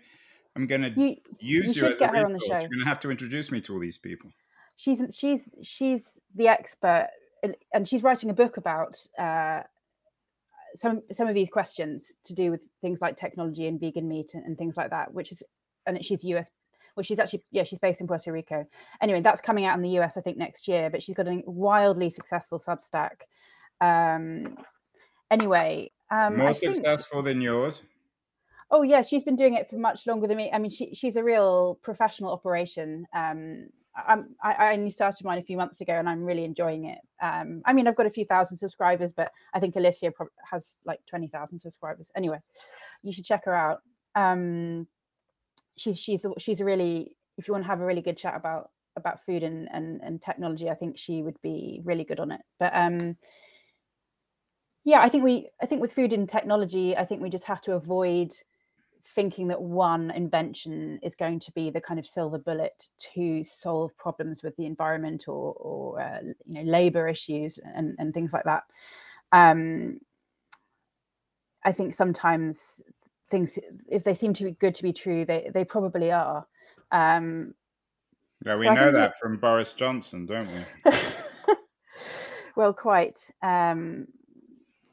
I'm 0.56 0.66
gonna 0.66 0.92
you, 0.96 1.16
use 1.38 1.76
you, 1.76 1.82
you 1.82 1.88
as 1.88 2.00
a 2.00 2.10
resource. 2.10 2.48
You're 2.48 2.68
gonna 2.68 2.84
have 2.84 2.98
to 3.00 3.10
introduce 3.12 3.52
me 3.52 3.60
to 3.60 3.74
all 3.74 3.78
these 3.78 3.98
people 3.98 4.32
she's 4.76 5.02
she's 5.14 5.48
she's 5.62 6.20
the 6.34 6.48
expert 6.48 7.08
and 7.74 7.88
she's 7.88 8.02
writing 8.04 8.30
a 8.30 8.34
book 8.34 8.56
about 8.56 8.96
uh, 9.18 9.62
some 10.74 11.02
some 11.10 11.28
of 11.28 11.34
these 11.34 11.50
questions 11.50 12.16
to 12.24 12.34
do 12.34 12.50
with 12.50 12.62
things 12.80 13.00
like 13.00 13.16
technology 13.16 13.66
and 13.66 13.80
vegan 13.80 14.08
meat 14.08 14.34
and, 14.34 14.44
and, 14.44 14.58
things 14.58 14.76
like 14.76 14.90
that 14.90 15.12
which 15.12 15.32
is 15.32 15.42
and 15.86 16.04
she's 16.04 16.22
us 16.24 16.46
well 16.96 17.02
she's 17.02 17.18
actually 17.18 17.42
yeah 17.50 17.64
she's 17.64 17.78
based 17.78 18.00
in 18.00 18.06
puerto 18.06 18.32
rico. 18.32 18.66
Anyway 19.00 19.20
that's 19.20 19.40
coming 19.40 19.64
out 19.64 19.76
in 19.76 19.82
the 19.82 19.90
us 19.90 20.16
i 20.16 20.20
think 20.20 20.36
next 20.36 20.68
year 20.68 20.90
but 20.90 21.02
she's 21.02 21.14
got 21.14 21.28
a 21.28 21.42
wildly 21.46 22.10
successful 22.10 22.58
substack. 22.58 23.22
Um 23.80 24.56
anyway 25.30 25.90
um 26.10 26.38
more 26.38 26.52
successful 26.52 27.22
than 27.22 27.40
yours? 27.40 27.82
Oh 28.70 28.82
yeah 28.82 29.02
she's 29.02 29.24
been 29.24 29.36
doing 29.36 29.54
it 29.54 29.68
for 29.68 29.76
much 29.76 30.06
longer 30.06 30.26
than 30.26 30.36
me. 30.36 30.50
I 30.52 30.58
mean 30.58 30.70
she, 30.70 30.94
she's 30.94 31.16
a 31.16 31.24
real 31.24 31.78
professional 31.82 32.32
operation 32.32 33.06
um 33.14 33.68
I'm, 33.94 34.34
I, 34.42 34.72
only 34.72 34.90
started 34.90 35.24
mine 35.24 35.38
a 35.38 35.42
few 35.42 35.56
months 35.56 35.80
ago 35.80 35.92
and 35.92 36.08
I'm 36.08 36.24
really 36.24 36.44
enjoying 36.44 36.86
it. 36.86 36.98
Um, 37.20 37.62
I 37.66 37.72
mean, 37.72 37.86
I've 37.86 37.96
got 37.96 38.06
a 38.06 38.10
few 38.10 38.24
thousand 38.24 38.56
subscribers, 38.56 39.12
but 39.12 39.30
I 39.52 39.60
think 39.60 39.76
Alicia 39.76 40.12
has 40.50 40.76
like 40.86 41.00
20,000 41.06 41.60
subscribers. 41.60 42.10
Anyway, 42.16 42.38
you 43.02 43.12
should 43.12 43.24
check 43.24 43.44
her 43.44 43.54
out. 43.54 43.82
Um, 44.14 44.86
she's, 45.76 45.98
she's, 45.98 46.24
she's 46.38 46.60
a 46.60 46.64
really, 46.64 47.16
if 47.36 47.46
you 47.46 47.52
want 47.52 47.64
to 47.64 47.68
have 47.68 47.80
a 47.80 47.86
really 47.86 48.00
good 48.00 48.16
chat 48.16 48.34
about, 48.34 48.70
about 48.96 49.24
food 49.24 49.42
and, 49.42 49.68
and, 49.72 50.00
and 50.02 50.22
technology, 50.22 50.70
I 50.70 50.74
think 50.74 50.96
she 50.96 51.22
would 51.22 51.40
be 51.42 51.80
really 51.84 52.04
good 52.04 52.20
on 52.20 52.32
it. 52.32 52.40
But, 52.58 52.74
um, 52.74 53.16
yeah, 54.84 55.00
I 55.00 55.08
think 55.08 55.22
we, 55.22 55.50
I 55.60 55.66
think 55.66 55.80
with 55.80 55.92
food 55.92 56.12
and 56.12 56.28
technology, 56.28 56.96
I 56.96 57.04
think 57.04 57.20
we 57.22 57.30
just 57.30 57.44
have 57.44 57.60
to 57.62 57.74
avoid 57.74 58.32
thinking 59.04 59.48
that 59.48 59.60
one 59.60 60.10
invention 60.12 60.98
is 61.02 61.14
going 61.14 61.40
to 61.40 61.52
be 61.52 61.70
the 61.70 61.80
kind 61.80 61.98
of 61.98 62.06
silver 62.06 62.38
bullet 62.38 62.88
to 62.98 63.42
solve 63.42 63.96
problems 63.96 64.42
with 64.42 64.56
the 64.56 64.66
environment 64.66 65.26
or, 65.28 65.54
or 65.54 66.00
uh, 66.00 66.20
you 66.22 66.54
know 66.54 66.62
labor 66.62 67.08
issues 67.08 67.58
and, 67.74 67.94
and 67.98 68.14
things 68.14 68.32
like 68.32 68.44
that. 68.44 68.64
Um, 69.32 70.00
i 71.64 71.70
think 71.70 71.94
sometimes 71.94 72.82
things 73.30 73.56
if 73.88 74.02
they 74.02 74.14
seem 74.14 74.32
to 74.34 74.44
be 74.44 74.50
good 74.50 74.74
to 74.74 74.82
be 74.82 74.92
true 74.92 75.24
they, 75.24 75.50
they 75.54 75.64
probably 75.64 76.10
are. 76.10 76.46
Um, 76.90 77.54
yeah 78.44 78.56
we 78.56 78.66
so 78.66 78.74
know 78.74 78.86
that, 78.86 78.92
that 78.92 79.18
from 79.18 79.36
boris 79.38 79.72
johnson 79.72 80.26
don't 80.26 80.48
we? 80.84 80.92
Well 82.54 82.72
quite. 82.72 83.30
Um, 83.42 84.08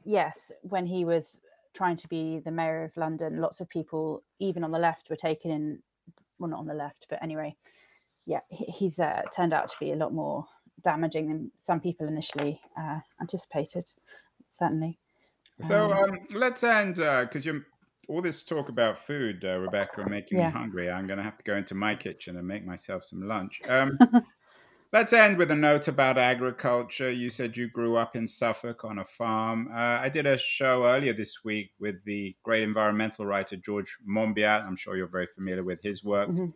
yes 0.04 0.50
when 0.62 0.86
he 0.86 1.04
was 1.04 1.38
trying 1.74 1.96
to 1.96 2.08
be 2.08 2.38
the 2.38 2.50
mayor 2.50 2.84
of 2.84 2.96
London, 2.96 3.40
lots 3.40 3.60
of 3.60 3.68
people, 3.68 4.22
even 4.38 4.64
on 4.64 4.70
the 4.72 4.78
left, 4.78 5.10
were 5.10 5.16
taken 5.16 5.50
in. 5.50 5.78
Well, 6.38 6.50
not 6.50 6.60
on 6.60 6.66
the 6.66 6.74
left, 6.74 7.06
but 7.10 7.22
anyway, 7.22 7.54
yeah, 8.24 8.40
he's 8.48 8.98
uh, 8.98 9.22
turned 9.34 9.52
out 9.52 9.68
to 9.68 9.76
be 9.78 9.92
a 9.92 9.96
lot 9.96 10.14
more 10.14 10.46
damaging 10.82 11.28
than 11.28 11.50
some 11.58 11.80
people 11.80 12.08
initially 12.08 12.60
uh, 12.78 13.00
anticipated. 13.20 13.84
Certainly. 14.52 14.98
So 15.62 15.92
um, 15.92 16.10
um, 16.10 16.18
let's 16.34 16.64
end 16.64 16.96
because 16.96 17.46
uh, 17.46 17.52
you're 17.52 17.62
all 18.08 18.22
this 18.22 18.42
talk 18.42 18.68
about 18.68 18.98
food, 18.98 19.44
uh, 19.44 19.58
Rebecca, 19.58 20.08
making 20.08 20.38
yeah. 20.38 20.46
me 20.46 20.52
hungry. 20.52 20.90
I'm 20.90 21.06
going 21.06 21.18
to 21.18 21.22
have 21.22 21.38
to 21.38 21.44
go 21.44 21.56
into 21.56 21.74
my 21.74 21.94
kitchen 21.94 22.36
and 22.36 22.46
make 22.46 22.66
myself 22.66 23.04
some 23.04 23.22
lunch. 23.22 23.60
Um, 23.68 23.98
Let's 24.92 25.12
end 25.12 25.38
with 25.38 25.52
a 25.52 25.56
note 25.56 25.86
about 25.86 26.18
agriculture. 26.18 27.12
You 27.12 27.30
said 27.30 27.56
you 27.56 27.68
grew 27.68 27.96
up 27.96 28.16
in 28.16 28.26
Suffolk 28.26 28.84
on 28.84 28.98
a 28.98 29.04
farm. 29.04 29.68
Uh, 29.72 30.00
I 30.02 30.08
did 30.08 30.26
a 30.26 30.36
show 30.36 30.84
earlier 30.84 31.12
this 31.12 31.44
week 31.44 31.70
with 31.78 32.04
the 32.04 32.34
great 32.42 32.64
environmental 32.64 33.24
writer 33.24 33.54
George 33.54 33.98
Monbiot. 34.04 34.66
I'm 34.66 34.74
sure 34.74 34.96
you're 34.96 35.06
very 35.06 35.28
familiar 35.32 35.62
with 35.62 35.80
his 35.80 36.02
work, 36.02 36.28
mm-hmm. 36.28 36.46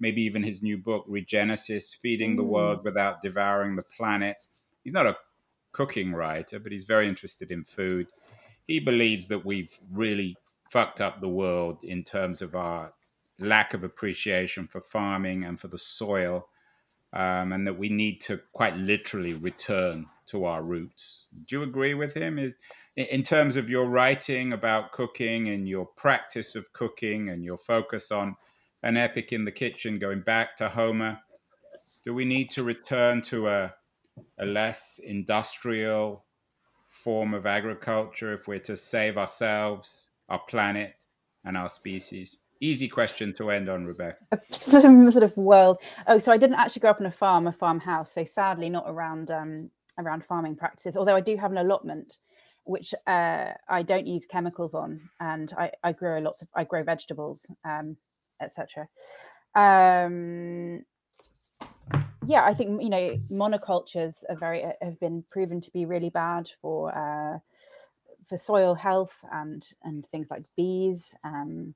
maybe 0.00 0.22
even 0.22 0.42
his 0.42 0.62
new 0.62 0.78
book, 0.78 1.06
Regenesis 1.06 1.94
Feeding 1.94 2.32
mm. 2.32 2.36
the 2.38 2.44
World 2.44 2.82
Without 2.82 3.20
Devouring 3.20 3.76
the 3.76 3.82
Planet. 3.82 4.38
He's 4.82 4.94
not 4.94 5.06
a 5.06 5.18
cooking 5.72 6.14
writer, 6.14 6.58
but 6.58 6.72
he's 6.72 6.84
very 6.84 7.06
interested 7.06 7.50
in 7.50 7.62
food. 7.62 8.06
He 8.66 8.80
believes 8.80 9.28
that 9.28 9.44
we've 9.44 9.78
really 9.92 10.38
fucked 10.70 11.02
up 11.02 11.20
the 11.20 11.28
world 11.28 11.84
in 11.84 12.04
terms 12.04 12.40
of 12.40 12.54
our 12.54 12.94
lack 13.38 13.74
of 13.74 13.84
appreciation 13.84 14.66
for 14.66 14.80
farming 14.80 15.44
and 15.44 15.60
for 15.60 15.68
the 15.68 15.78
soil 15.78 16.48
um, 17.12 17.52
and 17.52 17.66
that 17.66 17.78
we 17.78 17.88
need 17.88 18.20
to 18.22 18.40
quite 18.52 18.76
literally 18.76 19.34
return 19.34 20.06
to 20.26 20.44
our 20.44 20.62
roots. 20.62 21.26
Do 21.46 21.56
you 21.56 21.62
agree 21.62 21.94
with 21.94 22.14
him? 22.14 22.54
In 22.96 23.22
terms 23.22 23.56
of 23.56 23.70
your 23.70 23.86
writing 23.86 24.52
about 24.52 24.92
cooking 24.92 25.48
and 25.48 25.68
your 25.68 25.86
practice 25.86 26.54
of 26.54 26.72
cooking 26.72 27.28
and 27.28 27.44
your 27.44 27.58
focus 27.58 28.10
on 28.10 28.36
an 28.82 28.96
epic 28.96 29.32
in 29.32 29.44
the 29.44 29.52
kitchen, 29.52 29.98
going 29.98 30.20
back 30.20 30.56
to 30.56 30.70
Homer, 30.70 31.20
do 32.04 32.14
we 32.14 32.24
need 32.24 32.50
to 32.50 32.62
return 32.62 33.22
to 33.22 33.48
a, 33.48 33.74
a 34.38 34.46
less 34.46 34.98
industrial 34.98 36.24
form 36.88 37.34
of 37.34 37.46
agriculture 37.46 38.32
if 38.32 38.46
we're 38.46 38.58
to 38.58 38.76
save 38.76 39.16
ourselves, 39.16 40.10
our 40.28 40.40
planet, 40.40 40.94
and 41.44 41.56
our 41.56 41.68
species? 41.68 42.38
Easy 42.62 42.86
question 42.86 43.32
to 43.34 43.50
end 43.50 43.68
on, 43.68 43.84
Rebecca. 43.86 44.18
A 44.30 44.54
sort 44.56 45.24
of 45.24 45.36
world. 45.36 45.78
Oh, 46.06 46.20
so 46.20 46.30
I 46.30 46.36
didn't 46.36 46.54
actually 46.54 46.78
grow 46.78 46.90
up 46.90 47.00
in 47.00 47.06
a 47.06 47.10
farm, 47.10 47.48
a 47.48 47.52
farmhouse. 47.52 48.12
So 48.12 48.24
sadly, 48.24 48.70
not 48.70 48.84
around 48.86 49.32
um, 49.32 49.68
around 49.98 50.24
farming 50.24 50.54
practices. 50.54 50.96
Although 50.96 51.16
I 51.16 51.20
do 51.20 51.36
have 51.36 51.50
an 51.50 51.58
allotment, 51.58 52.18
which 52.62 52.94
uh, 53.08 53.48
I 53.68 53.82
don't 53.82 54.06
use 54.06 54.26
chemicals 54.26 54.76
on, 54.76 55.00
and 55.18 55.52
I, 55.58 55.72
I 55.82 55.90
grow 55.90 56.20
lots 56.20 56.40
of 56.40 56.48
I 56.54 56.62
grow 56.62 56.84
vegetables, 56.84 57.50
um, 57.64 57.96
etc. 58.40 58.86
Um, 59.56 60.84
yeah, 62.24 62.44
I 62.44 62.54
think 62.54 62.80
you 62.80 62.90
know 62.90 63.18
monocultures 63.28 64.22
are 64.28 64.36
very 64.36 64.64
have 64.80 65.00
been 65.00 65.24
proven 65.32 65.60
to 65.62 65.70
be 65.72 65.84
really 65.84 66.10
bad 66.10 66.48
for 66.60 66.96
uh, 66.96 67.40
for 68.24 68.36
soil 68.36 68.76
health 68.76 69.16
and 69.32 69.66
and 69.82 70.06
things 70.06 70.30
like 70.30 70.44
bees. 70.56 71.16
Um, 71.24 71.74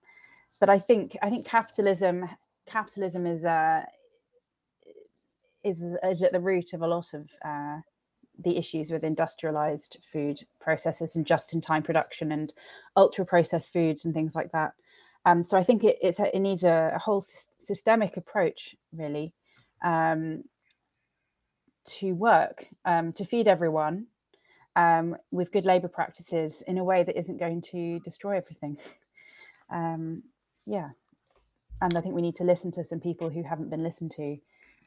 but 0.61 0.71
I 0.71 0.79
think 0.79 1.17
I 1.23 1.31
think 1.31 1.47
capitalism 1.47 2.29
capitalism 2.67 3.27
is 3.27 3.45
uh, 3.45 3.83
is 5.65 5.83
is 6.03 6.23
at 6.23 6.33
the 6.33 6.41
root 6.41 6.73
of 6.73 6.83
a 6.83 6.87
lot 6.87 7.15
of 7.15 7.31
uh, 7.45 7.81
the 8.39 8.57
issues 8.57 8.91
with 8.91 9.05
industrialized 9.05 9.99
food 10.03 10.43
processes 10.61 11.17
and 11.17 11.27
just-in-time 11.27 11.83
production 11.83 12.33
and 12.33 12.53
ultra-processed 12.97 13.73
foods 13.73 14.05
and 14.05 14.13
things 14.13 14.35
like 14.35 14.53
that. 14.53 14.73
Um, 15.25 15.43
so 15.43 15.57
I 15.57 15.65
think 15.65 15.83
it 15.85 15.99
it 16.03 16.39
needs 16.41 16.65
a, 16.65 16.93
a 16.95 16.99
whole 16.99 17.21
systemic 17.21 18.17
approach 18.17 18.77
really 18.93 19.33
um, 19.85 20.45
to 21.87 22.13
work 22.13 22.69
um, 22.85 23.13
to 23.15 23.25
feed 23.25 23.49
everyone 23.49 24.07
um, 24.77 25.17
with 25.31 25.53
good 25.53 25.65
labour 25.65 25.89
practices 25.89 26.63
in 26.67 26.79
a 26.79 26.85
way 26.85 27.03
that 27.03 27.19
isn't 27.19 27.39
going 27.39 27.61
to 27.73 28.01
destroy 28.01 28.37
everything. 28.37 28.79
Um, 29.69 30.23
yeah, 30.67 30.91
and 31.81 31.97
I 31.97 32.01
think 32.01 32.15
we 32.15 32.23
need 32.23 32.35
to 32.37 32.45
listen 32.45 32.73
to 32.73 32.85
some 32.85 33.01
people 33.01 33.31
who 33.31 33.43
haven't 33.43 33.71
been 33.71 33.83
listened 33.83 34.13
to. 34.13 34.37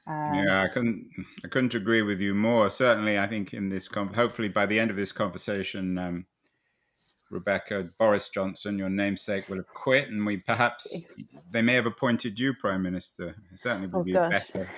Um, 0.07 0.34
yeah, 0.34 0.63
I 0.63 0.67
couldn't. 0.67 1.09
I 1.43 1.47
couldn't 1.47 1.75
agree 1.75 2.01
with 2.01 2.19
you 2.19 2.34
more. 2.34 2.69
Certainly, 2.69 3.19
I 3.19 3.27
think 3.27 3.53
in 3.53 3.69
this, 3.69 3.88
com- 3.88 4.13
hopefully 4.13 4.49
by 4.49 4.65
the 4.65 4.80
end 4.80 4.89
of 4.89 4.97
this 4.97 5.11
conversation, 5.11 5.97
um, 5.97 6.25
Rebecca 7.30 7.89
Boris 7.99 8.30
Johnson, 8.30 8.77
your 8.77 8.89
namesake, 8.89 9.49
will 9.49 9.57
have 9.57 9.67
quit, 9.67 10.09
and 10.09 10.25
we 10.25 10.38
perhaps 10.38 11.05
they 11.49 11.61
may 11.61 11.75
have 11.75 11.86
appointed 11.86 12.39
you 12.39 12.53
prime 12.53 12.82
minister. 12.82 13.36
It 13.51 13.59
certainly 13.59 13.88
would 13.88 13.99
oh, 13.99 14.03
be 14.03 14.13
gosh. 14.13 14.49
a 14.55 14.57
better, 14.57 14.69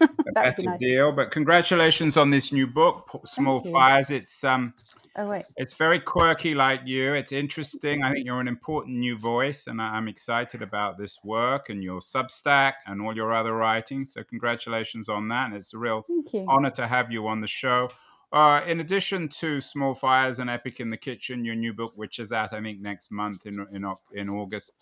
a 0.00 0.32
better 0.32 0.62
nice. 0.62 0.80
deal. 0.80 1.12
But 1.12 1.30
congratulations 1.30 2.16
on 2.16 2.30
this 2.30 2.52
new 2.52 2.66
book, 2.66 3.20
Small 3.26 3.60
Fires. 3.60 4.10
It's 4.10 4.42
um, 4.44 4.72
Oh 5.16 5.28
wait. 5.28 5.44
It's 5.56 5.74
very 5.74 5.98
quirky 5.98 6.54
like 6.54 6.82
you. 6.86 7.14
It's 7.14 7.32
interesting. 7.32 8.02
I 8.02 8.12
think 8.12 8.26
you're 8.26 8.40
an 8.40 8.48
important 8.48 8.98
new 8.98 9.18
voice, 9.18 9.66
and 9.66 9.82
I'm 9.82 10.08
excited 10.08 10.62
about 10.62 10.98
this 10.98 11.18
work 11.24 11.68
and 11.68 11.82
your 11.82 12.00
Substack 12.00 12.74
and 12.86 13.02
all 13.02 13.14
your 13.14 13.32
other 13.32 13.52
writing. 13.52 14.06
So 14.06 14.22
congratulations 14.22 15.08
on 15.08 15.28
that. 15.28 15.46
And 15.46 15.56
it's 15.56 15.74
a 15.74 15.78
real 15.78 16.06
honor 16.48 16.70
to 16.70 16.86
have 16.86 17.10
you 17.10 17.26
on 17.26 17.40
the 17.40 17.48
show. 17.48 17.90
Uh, 18.32 18.62
in 18.64 18.78
addition 18.78 19.28
to 19.28 19.60
Small 19.60 19.94
Fires 19.94 20.38
and 20.38 20.48
Epic 20.48 20.78
in 20.78 20.90
the 20.90 20.96
Kitchen, 20.96 21.44
your 21.44 21.56
new 21.56 21.74
book, 21.74 21.92
which 21.96 22.20
is 22.20 22.30
out, 22.30 22.52
I 22.52 22.60
think, 22.60 22.80
next 22.80 23.10
month 23.10 23.46
in 23.46 23.66
in, 23.72 23.92
in 24.12 24.28
August. 24.28 24.72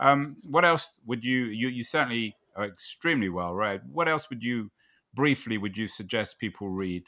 Um, 0.00 0.36
what 0.44 0.64
else 0.64 0.92
would 1.06 1.24
you, 1.24 1.46
you 1.46 1.68
you 1.68 1.82
certainly 1.82 2.36
are 2.58 2.66
extremely 2.66 3.28
well 3.28 3.54
read. 3.54 3.82
What 3.90 4.08
else 4.08 4.28
would 4.28 4.42
you 4.42 4.70
briefly 5.14 5.56
would 5.56 5.76
you 5.76 5.88
suggest 5.88 6.38
people 6.38 6.68
read? 6.68 7.04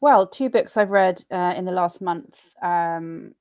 Well, 0.00 0.26
two 0.26 0.48
books 0.48 0.76
I've 0.76 0.90
read 0.90 1.22
uh, 1.30 1.54
in 1.56 1.64
the 1.64 1.72
last 1.72 2.00
month. 2.00 2.38
Um, 2.62 3.34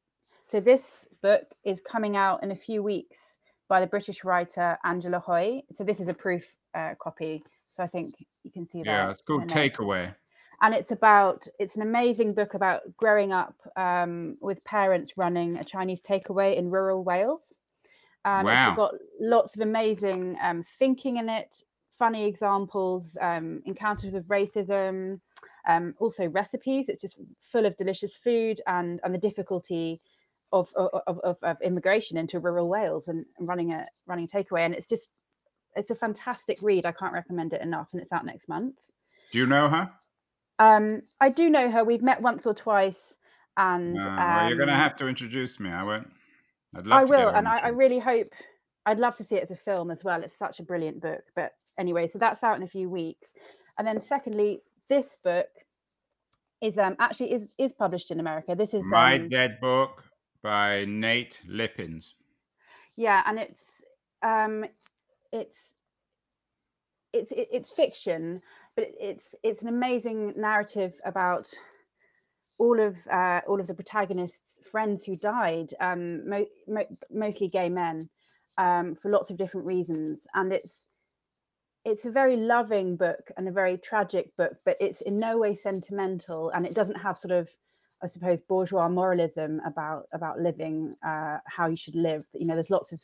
so 0.45 0.59
this 0.59 1.07
book 1.21 1.43
is 1.63 1.79
coming 1.79 2.17
out 2.17 2.43
in 2.43 2.51
a 2.51 2.55
few 2.55 2.83
weeks 2.83 3.37
by 3.67 3.79
the 3.79 3.87
British 3.87 4.23
writer 4.23 4.77
Angela 4.83 5.19
Hui. 5.19 5.61
So 5.71 5.83
this 5.83 5.99
is 5.99 6.09
a 6.09 6.13
proof 6.13 6.55
uh, 6.75 6.95
copy. 6.99 7.43
So 7.71 7.83
I 7.83 7.87
think 7.87 8.15
you 8.43 8.51
can 8.51 8.65
see 8.65 8.79
that. 8.79 8.87
Yeah, 8.87 9.11
it's 9.11 9.21
called 9.21 9.47
Takeaway. 9.47 10.15
And 10.61 10.73
it's 10.73 10.91
about 10.91 11.47
it's 11.57 11.77
an 11.77 11.81
amazing 11.83 12.33
book 12.33 12.53
about 12.53 12.81
growing 12.97 13.31
up 13.31 13.55
um, 13.77 14.37
with 14.41 14.63
parents 14.65 15.13
running 15.15 15.57
a 15.57 15.63
Chinese 15.63 16.01
takeaway 16.01 16.57
in 16.57 16.69
rural 16.69 17.03
Wales. 17.03 17.59
Um, 18.25 18.45
wow. 18.45 18.69
It's 18.69 18.75
got 18.75 18.93
lots 19.21 19.55
of 19.55 19.61
amazing 19.61 20.37
um, 20.43 20.63
thinking 20.63 21.17
in 21.17 21.29
it, 21.29 21.63
funny 21.91 22.25
examples, 22.25 23.17
um, 23.21 23.61
encounters 23.65 24.13
of 24.13 24.25
racism, 24.25 25.21
um, 25.67 25.95
also 25.99 26.27
recipes. 26.27 26.89
It's 26.89 27.01
just 27.01 27.19
full 27.39 27.65
of 27.65 27.77
delicious 27.77 28.15
food 28.17 28.61
and 28.67 28.99
and 29.03 29.13
the 29.13 29.19
difficulty 29.19 30.01
of 30.51 30.71
of, 30.75 31.19
of, 31.23 31.37
of 31.43 31.61
immigration 31.61 32.17
into 32.17 32.39
rural 32.39 32.69
Wales 32.69 33.07
and 33.07 33.25
running 33.39 33.71
a 33.71 33.85
running 34.07 34.25
a 34.25 34.27
takeaway. 34.27 34.65
And 34.65 34.73
it's 34.73 34.87
just 34.87 35.11
it's 35.75 35.91
a 35.91 35.95
fantastic 35.95 36.61
read. 36.61 36.85
I 36.85 36.91
can't 36.91 37.13
recommend 37.13 37.53
it 37.53 37.61
enough. 37.61 37.89
And 37.91 38.01
it's 38.01 38.11
out 38.11 38.25
next 38.25 38.47
month. 38.47 38.75
Do 39.31 39.37
you 39.37 39.45
know 39.45 39.69
her? 39.69 39.91
Um, 40.57 41.03
I 41.21 41.29
do 41.29 41.49
know 41.49 41.71
her. 41.71 41.83
We've 41.83 42.01
met 42.01 42.21
once 42.21 42.45
or 42.45 42.53
twice. 42.53 43.17
And 43.57 44.01
uh, 44.01 44.05
well, 44.05 44.47
you're 44.47 44.57
going 44.57 44.69
to 44.69 44.73
um, 44.73 44.79
have 44.79 44.95
to 44.97 45.07
introduce 45.07 45.59
me. 45.59 45.69
I 45.69 45.83
won't. 45.83 46.09
I'd 46.75 46.85
love 46.85 46.99
I 47.01 47.03
will, 47.03 47.29
and 47.29 47.47
I, 47.47 47.57
I 47.57 47.67
really 47.69 47.99
hope. 47.99 48.27
I'd 48.85 48.99
love 48.99 49.15
to 49.15 49.23
see 49.23 49.35
it 49.35 49.43
as 49.43 49.51
a 49.51 49.55
film 49.55 49.91
as 49.91 50.03
well. 50.03 50.23
It's 50.23 50.37
such 50.37 50.59
a 50.59 50.63
brilliant 50.63 51.01
book. 51.01 51.23
But 51.35 51.53
anyway, 51.77 52.07
so 52.07 52.19
that's 52.19 52.43
out 52.43 52.57
in 52.57 52.63
a 52.63 52.67
few 52.67 52.89
weeks. 52.89 53.33
And 53.77 53.87
then 53.87 53.99
secondly, 53.99 54.61
this 54.89 55.17
book 55.23 55.47
is 56.61 56.77
um 56.77 56.95
actually 56.99 57.31
is 57.31 57.49
is 57.57 57.71
published 57.73 58.11
in 58.11 58.19
America. 58.19 58.55
This 58.55 58.73
is 58.73 58.83
My 58.85 59.15
um, 59.15 59.29
Dead 59.29 59.59
Book 59.61 60.03
by 60.43 60.85
Nate 60.85 61.41
Lippens. 61.47 62.15
Yeah, 62.95 63.23
and 63.25 63.39
it's 63.39 63.83
um 64.21 64.65
it's 65.31 65.77
it's 67.13 67.31
it's 67.35 67.71
fiction, 67.71 68.41
but 68.75 68.87
it's 68.99 69.35
it's 69.43 69.61
an 69.61 69.67
amazing 69.67 70.33
narrative 70.35 70.99
about 71.05 71.49
all 72.57 72.79
of 72.79 73.07
uh, 73.07 73.41
all 73.47 73.59
of 73.59 73.67
the 73.67 73.73
protagonists' 73.73 74.59
friends 74.69 75.05
who 75.05 75.15
died, 75.15 75.73
um, 75.79 76.29
mo- 76.29 76.45
mo- 76.67 76.97
mostly 77.09 77.47
gay 77.47 77.69
men, 77.69 78.09
um, 78.57 78.95
for 78.95 79.09
lots 79.09 79.29
of 79.29 79.37
different 79.37 79.65
reasons, 79.65 80.27
and 80.33 80.51
it's 80.51 80.85
it's 81.85 82.05
a 82.05 82.11
very 82.11 82.35
loving 82.35 82.95
book 82.95 83.31
and 83.37 83.47
a 83.47 83.51
very 83.51 83.77
tragic 83.77 84.35
book, 84.37 84.57
but 84.65 84.77
it's 84.79 85.01
in 85.01 85.19
no 85.19 85.37
way 85.37 85.53
sentimental, 85.53 86.49
and 86.49 86.65
it 86.65 86.75
doesn't 86.75 86.99
have 86.99 87.17
sort 87.17 87.31
of, 87.31 87.49
I 88.03 88.07
suppose, 88.07 88.41
bourgeois 88.41 88.89
moralism 88.89 89.61
about 89.65 90.07
about 90.13 90.39
living 90.39 90.95
uh, 91.05 91.37
how 91.45 91.67
you 91.67 91.75
should 91.75 91.95
live. 91.95 92.25
You 92.33 92.47
know, 92.47 92.55
there's 92.55 92.69
lots 92.69 92.91
of 92.91 93.01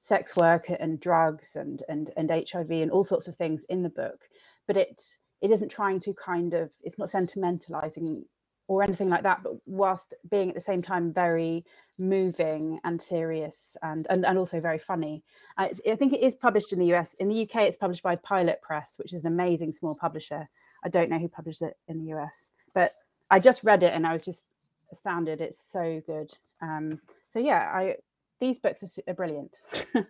sex 0.00 0.36
work 0.36 0.66
and 0.68 1.00
drugs 1.00 1.56
and 1.56 1.82
and 1.88 2.10
and 2.16 2.30
HIV 2.30 2.70
and 2.70 2.90
all 2.90 3.04
sorts 3.04 3.26
of 3.26 3.36
things 3.36 3.64
in 3.68 3.82
the 3.82 3.90
book, 3.90 4.28
but 4.66 4.76
it 4.76 5.02
it 5.40 5.50
isn't 5.50 5.70
trying 5.70 6.00
to 6.00 6.14
kind 6.14 6.54
of 6.54 6.72
it's 6.82 6.98
not 6.98 7.08
sentimentalizing 7.08 8.24
or 8.66 8.82
anything 8.82 9.10
like 9.10 9.22
that, 9.22 9.42
but 9.42 9.54
whilst 9.66 10.14
being 10.30 10.48
at 10.48 10.54
the 10.54 10.60
same 10.60 10.82
time 10.82 11.12
very 11.12 11.64
moving 11.98 12.80
and 12.84 13.00
serious 13.00 13.76
and 13.82 14.06
and, 14.10 14.24
and 14.24 14.38
also 14.38 14.60
very 14.60 14.78
funny. 14.78 15.22
I, 15.56 15.70
I 15.88 15.96
think 15.96 16.12
it 16.12 16.22
is 16.22 16.34
published 16.34 16.72
in 16.72 16.78
the 16.78 16.92
US. 16.94 17.14
In 17.14 17.28
the 17.28 17.42
UK, 17.42 17.62
it's 17.62 17.76
published 17.76 18.02
by 18.02 18.16
Pilot 18.16 18.60
Press, 18.62 18.94
which 18.98 19.12
is 19.12 19.24
an 19.24 19.32
amazing 19.32 19.72
small 19.72 19.94
publisher. 19.94 20.48
I 20.84 20.88
don't 20.88 21.10
know 21.10 21.18
who 21.18 21.28
published 21.28 21.62
it 21.62 21.76
in 21.88 21.98
the 21.98 22.14
US, 22.14 22.50
but 22.74 22.92
I 23.30 23.38
just 23.38 23.64
read 23.64 23.82
it 23.82 23.94
and 23.94 24.06
I 24.06 24.12
was 24.12 24.24
just 24.24 24.48
astounded. 24.92 25.40
It's 25.40 25.60
so 25.60 26.02
good. 26.06 26.36
Um, 26.60 27.00
so 27.30 27.38
yeah, 27.38 27.70
I 27.74 27.96
these 28.40 28.58
books 28.58 28.82
are, 28.82 29.10
are 29.10 29.14
brilliant. 29.14 29.60
uh, 29.94 30.02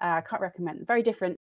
I 0.00 0.20
can't 0.20 0.42
recommend. 0.42 0.86
Very 0.86 1.02
different 1.02 1.34